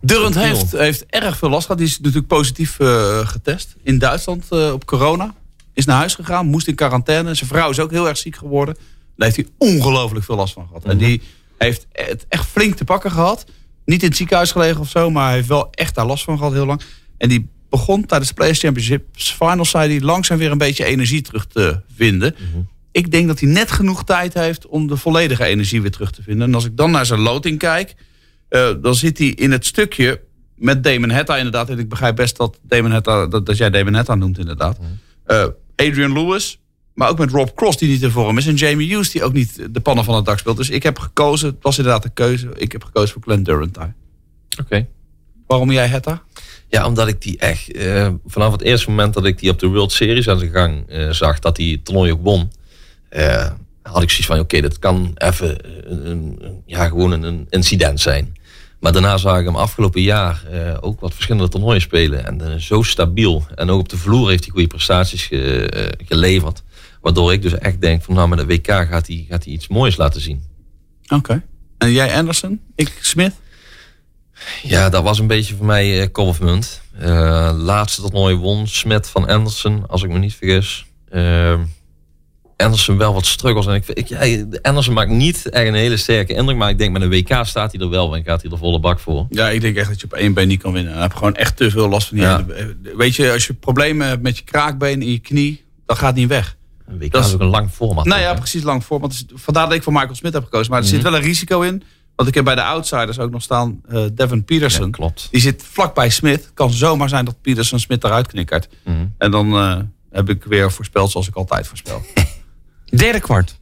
[0.00, 1.78] Durant heeft, heeft erg veel last gehad.
[1.78, 5.34] Die is natuurlijk positief eh, getest in Duitsland eh, op corona.
[5.74, 7.34] Is naar huis gegaan, moest in quarantaine.
[7.34, 8.74] Zijn vrouw is ook heel erg ziek geworden.
[9.16, 10.84] Daar heeft hij ongelooflijk veel last van gehad.
[10.84, 11.22] En die
[11.58, 13.44] heeft het echt flink te pakken gehad.
[13.84, 16.38] Niet in het ziekenhuis gelegen of zo, maar hij heeft wel echt daar last van
[16.38, 16.82] gehad heel lang.
[17.18, 21.22] En die begon tijdens de Players Championships Finals, zei hij, langzaam weer een beetje energie
[21.22, 22.34] terug te vinden.
[22.92, 26.22] Ik denk dat hij net genoeg tijd heeft om de volledige energie weer terug te
[26.22, 26.48] vinden.
[26.48, 27.94] En als ik dan naar zijn loting kijk,
[28.48, 30.20] eh, dan zit hij in het stukje
[30.56, 31.70] met Damon Hetta inderdaad.
[31.70, 34.78] En ik begrijp best dat, Damon Hetta, dat, dat jij Damon Hetta noemt inderdaad.
[35.24, 35.44] Eh,
[35.76, 36.60] Adrian Lewis,
[36.94, 38.46] maar ook met Rob Cross die niet in vorm is.
[38.46, 40.56] En Jamie Hughes die ook niet de pannen van het dak speelt.
[40.56, 42.48] Dus ik heb gekozen, het was inderdaad de keuze.
[42.56, 43.94] Ik heb gekozen voor Glenn Durant daar.
[44.60, 44.86] Oké.
[45.46, 46.22] Waarom jij Hetta?
[46.68, 47.72] Ja, omdat ik die echt...
[47.72, 50.84] eh, vanaf het eerste moment dat ik die op de World Series aan de gang
[51.10, 51.38] zag...
[51.38, 52.50] dat die het toernooi ook won...
[53.12, 53.50] eh,
[53.82, 54.38] had ik zoiets van...
[54.38, 55.56] Oké, dat kan even
[55.90, 58.36] een, een- een- ja, gewoon een, incident zijn.
[58.80, 62.26] Maar daarna zag ik hem afgelopen jaar eh, ook wat verschillende toernooien spelen.
[62.26, 63.46] En eh, zo stabiel.
[63.54, 66.62] En ook op de vloer heeft hij goede prestaties ge- eh, geleverd.
[67.00, 68.14] Waardoor ik dus echt denk van...
[68.14, 70.42] Nou, met de WK gaat hij, gaat hij iets moois laten zien.
[71.08, 71.42] Oké.
[71.78, 72.60] En jij Anderson?
[72.74, 73.32] Ik Smith?
[74.62, 76.80] Ja, dat was een beetje voor mij eh kop of munt.
[76.98, 80.86] Eh, laatste toernooi won Smit van Anderson, als ik me niet vergis.
[82.62, 83.66] Anderson wel wat struggles.
[83.66, 86.56] En ik, ik, ja, Anderson maakt niet echt een hele sterke indruk.
[86.56, 88.80] Maar ik denk met een WK staat hij er wel en gaat hij er volle
[88.80, 89.26] bak voor.
[89.30, 91.00] Ja, ik denk echt dat je op één been niet kan winnen.
[91.00, 92.44] Heb je gewoon echt te veel last van die Ja.
[92.96, 96.16] Weet je, als je problemen hebt met je kraakbeen en je knie, dan gaat het
[96.16, 96.56] niet weg.
[96.86, 98.04] Een WK Dat is- ook een lang format.
[98.04, 98.38] Nou ook, ja, hè?
[98.38, 100.70] precies lang is- vandaar dat ik voor Michael Smith heb gekozen.
[100.72, 101.82] Maar er zit wel een risico in.
[102.16, 104.84] Want ik heb bij de outsiders ook nog staan eh, Devin Peterson.
[104.86, 105.28] Ja, klopt.
[105.30, 106.42] Die zit vlakbij Smith.
[106.44, 108.68] Het kan zomaar zijn dat Peterson Smith eruit knikkert.
[108.84, 108.96] Mhm.
[109.18, 109.76] En dan eh,
[110.10, 112.02] heb ik weer voorspeld zoals ik altijd voorspel.
[112.96, 113.58] Derde kwart.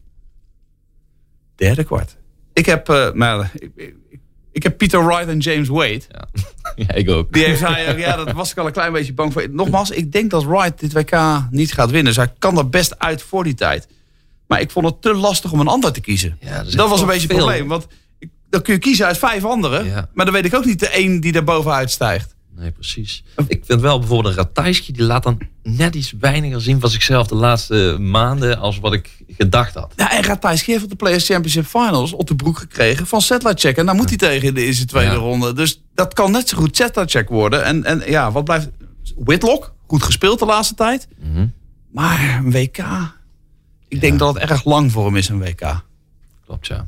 [1.55, 2.16] Derde kwart.
[2.53, 3.95] Ik heb, eh, nou, ik, ik,
[4.53, 6.03] ik heb Peter Wright en James Wade.
[6.11, 6.28] Ja.
[6.87, 7.33] ja, ik ook.
[7.33, 9.47] Die heeft hij, ook- ja, dat was ik al een klein beetje bang voor.
[9.51, 11.18] Nogmaals, ik denk dat Wright dit WK
[11.51, 12.14] niet gaat winnen.
[12.14, 13.89] Dus hij kan er best uit voor die tijd.
[14.47, 16.37] Maar ik vond het te lastig om een ander te kiezen.
[16.41, 17.68] Ja, dat was een beetje het probleem.
[17.68, 17.87] Want
[18.49, 19.85] dan kun je kiezen uit vijf anderen.
[19.85, 20.09] Ja.
[20.14, 22.35] Maar dan weet ik ook niet de één die er bovenuit stijgt.
[22.61, 23.22] Nee, precies.
[23.48, 27.26] Ik vind wel bijvoorbeeld een Ratajski, die laat dan net iets weiniger zien van zichzelf
[27.26, 29.92] de laatste maanden als wat ik gedacht had.
[29.96, 33.76] Ja, en Ratajski heeft op de Players Championship Finals op de broek gekregen van Sedlacek.
[33.76, 35.16] En dan moet hij tegen in de eerste tweede Ja.
[35.16, 35.52] ronde.
[35.52, 37.64] Dus dat kan net zo goed Sedlacek worden.
[37.64, 38.68] En, en ja, wat blijft...
[39.16, 41.08] Whitlock, goed gespeeld de laatste tijd.
[41.18, 41.46] Mhm.
[41.92, 42.78] Maar een WK...
[43.88, 45.82] Ik denk dat het erg lang voor hem is, een WK.
[46.46, 46.86] Klopt, ja.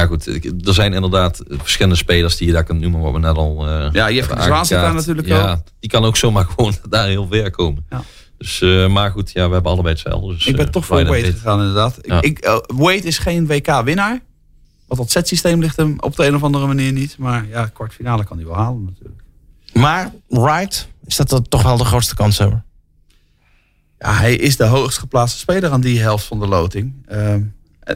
[0.00, 0.26] Ja, goed.
[0.26, 3.68] ik- Er zijn inderdaad verschillende spelers die je daar kunt noemen, wat we net al.
[3.68, 5.58] eh Ja, hebben de Zwaan zit daar natuurlijk ja, ook.
[5.80, 7.86] Die kan ook zomaar gewoon daar heel ver komen.
[7.90, 8.02] Ja.
[8.38, 10.34] Dus, eh, maar goed, ja, we hebben allebei hetzelfde.
[10.34, 11.98] Dus, Ik ben eh, toch voor Wade gegaan, inderdaad.
[12.02, 12.22] Ja.
[12.22, 14.20] Ik, eh, Wade is geen WK-winnaar.
[14.86, 17.18] Want dat setsysteem ligt hem op de een of andere manier niet.
[17.18, 19.20] Maar ja, kwartfinale kan hij wel halen natuurlijk.
[19.72, 22.62] Maar Wright, is dat dan toch wel de grootste kans over?
[23.98, 26.92] Ja, hij is de hoogst geplaatste speler aan die helft van de loting.
[27.06, 27.36] Ehm, eh,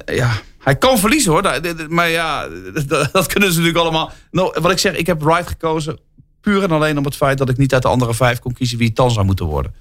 [0.05, 1.61] ja, hij kan verliezen hoor.
[1.88, 2.49] Maar ja,
[3.12, 4.12] dat, kunnen ze natuurlijk allemaal.
[4.30, 5.99] Nou, wat ik zeg, ik heb Wright gekozen.
[6.41, 8.78] Puur en alleen om het feit dat ik niet uit de andere vijf kon kiezen
[8.78, 9.74] wie het dan zou moeten worden.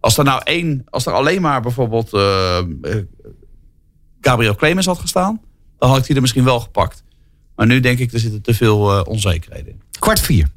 [0.00, 2.64] Als er nou één, als er alleen maar bijvoorbeeld eh, eh,
[4.20, 5.40] Gabriel Clemens had gestaan,
[5.78, 7.04] dan had ik die er misschien wel gepakt.
[7.56, 9.82] Maar nu denk ik, er zitten te veel eh, onzekerheden in.
[9.98, 10.48] Kwart vier.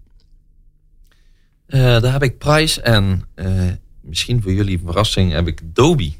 [1.68, 3.52] Eh, daar heb ik Price en eh,
[4.02, 6.14] misschien voor jullie verrassing heb ik Doby.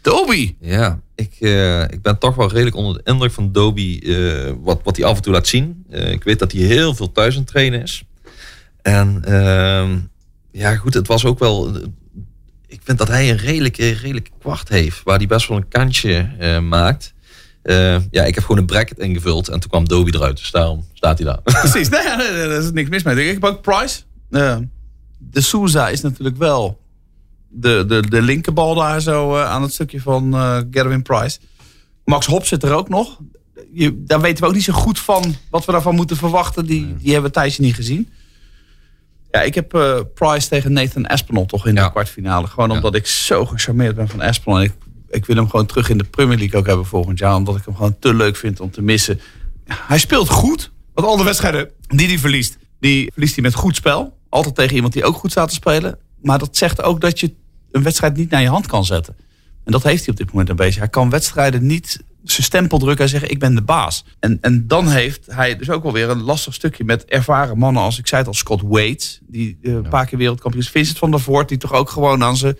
[0.00, 0.56] Dobie!
[0.60, 4.80] Ja, ik, eh, ik ben toch wel redelijk onder de indruk van Doby, eh, wat,
[4.82, 5.84] wat hij af en toe laat zien.
[5.90, 8.04] Eh, ik weet dat hij heel veel thuis aan het trainen is.
[8.82, 9.98] En ehm,
[10.52, 11.76] ja, goed, het was ook wel.
[12.66, 15.68] ik vind dat hij een redelijk, eh, redelijk kwart heeft, waar hij best wel een
[15.68, 16.28] kantje
[16.60, 17.14] maakt.
[18.10, 20.36] Ja, ik heb gewoon een bracket ingevuld en toen kwam Doby eruit.
[20.36, 21.42] Dus daarom staat hij daar.
[21.60, 23.28] Precies, nee, daar is niks mis mee.
[23.28, 24.00] Ik heb ook Price.
[25.18, 26.80] De Souza is natuurlijk wel
[27.48, 31.38] de, de, de linkerbal daar zo eh, aan het stukje van eh Gerwin Price.
[32.04, 33.18] Max Hop zit er ook nog.
[33.72, 36.66] Je, daar weten we ook niet zo goed van wat we daarvan moeten verwachten.
[36.66, 38.08] Die, die hebben we tijdje niet gezien.
[39.30, 41.88] Ja, ik heb eh, Price tegen Nathan Aspinall toch in de Ja.
[41.88, 42.46] kwartfinale.
[42.46, 42.74] Gewoon Ja.
[42.74, 44.58] omdat ik zo gecharmeerd ben van Aspinall.
[44.60, 44.72] En ik,
[45.08, 47.34] ik wil hem gewoon terug in de Premier League ook hebben volgend jaar.
[47.34, 49.20] Omdat ik hem gewoon te leuk vind om te missen.
[49.66, 50.70] Hij speelt goed.
[50.94, 54.16] Want al de wedstrijden die hij verliest, die verliest hij met goed spel.
[54.28, 55.98] Altijd tegen iemand die ook goed staat te spelen.
[56.26, 57.34] Maar dat zegt ook dat je
[57.70, 59.16] een wedstrijd niet naar je hand kan zetten.
[59.64, 60.78] En dat heeft hij op dit moment een beetje.
[60.80, 64.04] Hij kan wedstrijden niet zijn stempel drukken en zeggen ik ben de baas.
[64.20, 67.82] En, en dan heeft hij dus ook wel weer een lastig stukje met ervaren mannen
[67.82, 69.00] als ik zei het al Scott Wade.
[69.26, 70.70] Die eh, een paar keer wereldkampioen is.
[70.70, 72.56] Vincent van der Voort die toch ook gewoon aan zijn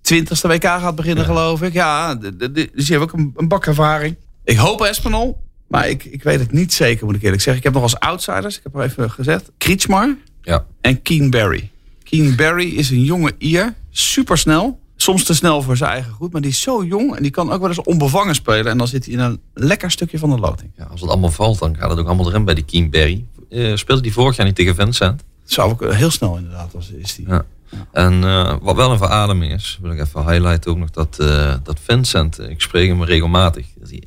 [0.00, 1.72] twintigste WK gaat beginnen geloof ik.
[1.72, 4.16] Ja, de- de- de- dus die heeft ook een, een bak ervaring.
[4.44, 5.42] Ik hoop Espinol.
[5.68, 7.58] Maar ik, ik weet het niet zeker moet ik eerlijk zeggen.
[7.58, 9.50] Ik heb nog als outsiders, ik heb er even gezegd.
[9.58, 10.64] Kriegsmar ja.
[10.80, 11.70] en Keen Barry.
[12.04, 14.82] Keen Barry is een jonge Ier, supersnel.
[14.96, 17.52] Soms te snel voor zijn eigen goed, maar die is zo jong en die kan
[17.52, 18.66] ook wel eens onbevangen spelen.
[18.66, 20.70] En dan zit hij in een lekker stukje van de loting.
[20.76, 23.24] ja, als het allemaal valt, dan gaat het ook allemaal erin bij die Keenberry.
[23.50, 25.24] Eh speelde die vorig jaar niet tegen Vincent?
[25.44, 27.28] Zou ook heel snel inderdaad, als is die.
[27.28, 27.44] Ja.
[27.92, 31.54] En eh, wat wel een verademing is, wil ik even highlighten ook nog dat, eh,
[31.62, 34.02] dat Vincent, eh, ik spreek hem regelmatig, dat hij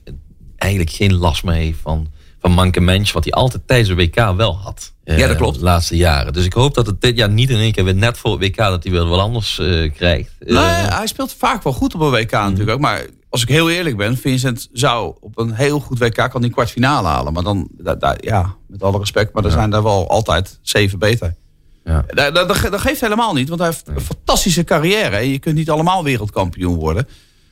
[0.55, 2.07] eigenlijk geen last meer heeft van,
[2.39, 4.93] van mankement, wat hij altijd tijdens de WK wel had.
[5.03, 5.57] Eh, Ja, dat klopt.
[5.57, 6.33] De laatste jaren.
[6.33, 8.39] Dus ik hoop dat het dit jaar niet in één keer weer net voor het
[8.39, 10.31] WK dat hij weer wat anders eh, krijgt.
[10.39, 10.63] Eh, Nee,
[10.93, 12.79] hij speelt vaak wel goed op een WK natuurlijk ook.
[12.79, 16.51] Maar als ik heel eerlijk ben, Vincent zou op een heel goed WK kan die
[16.51, 17.33] kwartfinale halen.
[17.33, 20.99] Maar dan, da- da- ja, met alle respect, maar er zijn daar wel altijd zeven
[20.99, 21.35] beter.
[21.83, 22.05] ja.
[22.07, 25.15] Dat, dat, dat ge- dat geeft helemaal niet, want hij heeft een fantastische carrière.
[25.15, 27.07] En je kunt niet allemaal wereldkampioen worden.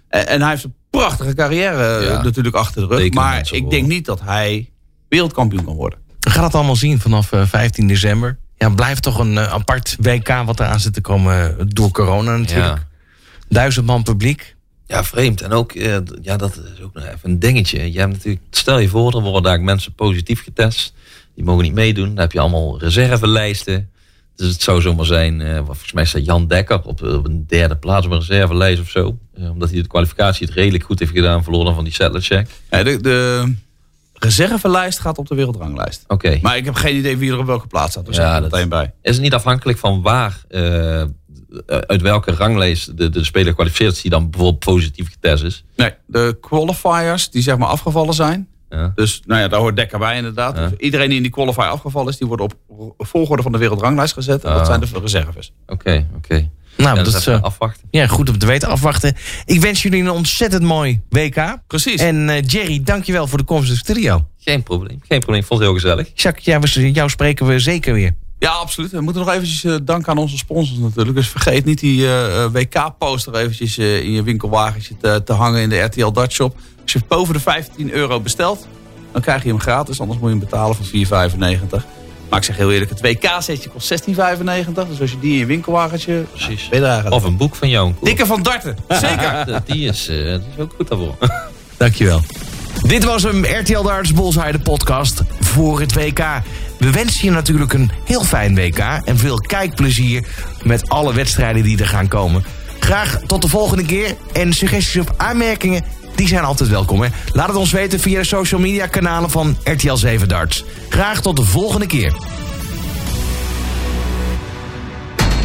[0.08, 2.22] En, en hij heeft een prachtige carrière eh, Ja.
[2.24, 3.14] natuurlijk achter de rug.
[3.14, 4.70] Maar ik denk niet dat hij
[5.16, 6.00] wereldkampioen kan worden.
[6.20, 8.38] We gaan het allemaal zien vanaf eh, 15 december.
[8.58, 12.38] Ja, blijft toch een eh, apart WK wat eraan zit te komen eh, door corona
[12.38, 12.78] natuurlijk.
[12.78, 12.88] Ja.
[13.50, 14.56] Duizend man publiek.
[14.88, 15.42] Ja, vreemd.
[15.42, 17.92] En ook, eh, ja, dat is ook nog even een dingetje.
[17.92, 20.94] Je hebt natuurlijk, stel je voor, er worden daar mensen positief getest.
[21.36, 22.08] Die mogen niet meedoen.
[22.08, 23.90] Dan heb je allemaal reservelijsten.
[24.36, 27.76] Dus het zou zomaar zijn, eh, volgens mij staat Jan Dekker op, op een derde
[27.76, 29.18] plaats op een reservelijst of zo.
[29.34, 32.48] Eh, omdat hij de kwalificatie het redelijk goed heeft gedaan, verloren van die settler check.
[32.70, 33.54] Ja, de, de
[34.20, 36.04] reservelijst gaat op de wereldranglijst.
[36.08, 36.40] Oké.
[36.42, 38.06] Maar ik heb geen idee wie er op welke plaats staat.
[38.06, 38.94] Dus Ja, dat- meteen bij.
[39.02, 41.04] Is het niet afhankelijk van waar, eh,
[41.88, 45.64] uit welke ranglijst de, de speler kwalificeert, die dan bijvoorbeeld positief getest is?
[45.76, 48.48] Nee, de qualifiers die zeg maar afgevallen zijn.
[48.70, 48.92] Ja.
[48.96, 50.58] Dus nou ja, daar hoort Dekker bij inderdaad.
[50.58, 50.68] Ja.
[50.68, 52.56] Dus iedereen die in die qualifier afgevallen is, die worden op
[52.98, 54.44] volgorde van de wereldranglijst gezet.
[54.44, 54.66] En dat Ah.
[54.66, 55.54] zijn de reserves.
[55.68, 56.50] Oké, oké.
[56.78, 57.88] Nou, Ja, dat dus is even eh, afwachten.
[57.92, 58.68] ja, goed om te weten.
[58.70, 59.16] Afwachten.
[59.46, 61.58] Ik wens jullie een ontzettend mooi WK.
[61.68, 62.02] Precies.
[62.02, 64.26] En eh, Jerry, dankjewel voor de komst in de studio.
[64.40, 65.42] Geen probleem, geen probleem.
[65.42, 66.08] Ik vond het heel gezellig.
[66.14, 68.12] Jacques, ja, we- jou spreken we zeker weer.
[68.40, 68.92] Ja, absoluut.
[68.92, 71.16] We moeten nog eventjes eh, danken aan onze sponsors natuurlijk.
[71.18, 72.08] Dus vergeet niet die
[72.52, 76.56] WK-poster eventjes in je winkelwagentje te, te hangen in de RTL Dutch Shop.
[76.84, 78.68] Als je boven de 15 euro bestelt,
[79.12, 80.00] dan krijg je hem gratis.
[80.00, 81.86] Anders moet je hem betalen voor 4,95.
[82.30, 84.88] Maar ik zeg heel eerlijk, het WK-setje kost 16,95.
[84.88, 86.26] Dus als je die in je winkelwagentje...
[86.32, 86.68] Precies.
[86.72, 87.16] Er eigenlijk.
[87.16, 87.94] Of een boek van jou.
[88.02, 89.46] Dikke van Darten, zeker.
[89.66, 91.16] Die, is, eh, die is ook goed daarvoor.
[91.78, 92.22] Dankjewel.
[92.82, 96.20] Dit was hem, RTL Darts Bullseye, de podcast voor het WK.
[96.80, 100.28] We wensen je natuurlijk een heel fijn WK en veel kijkplezier
[100.64, 102.44] met alle wedstrijden die er gaan komen.
[102.80, 105.84] Graag tot de volgende keer en suggesties of aanmerkingen,
[106.16, 107.02] die zijn altijd welkom.
[107.02, 107.08] Hè?
[107.32, 110.64] Laat het ons weten via de social media kanalen van RTL 7 Darts.
[110.90, 112.14] Graag tot de volgende keer.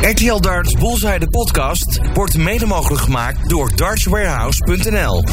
[0.01, 5.25] RTL Darts Bullseye, de podcast, wordt mede mogelijk gemaakt door dartswarehouse.nl.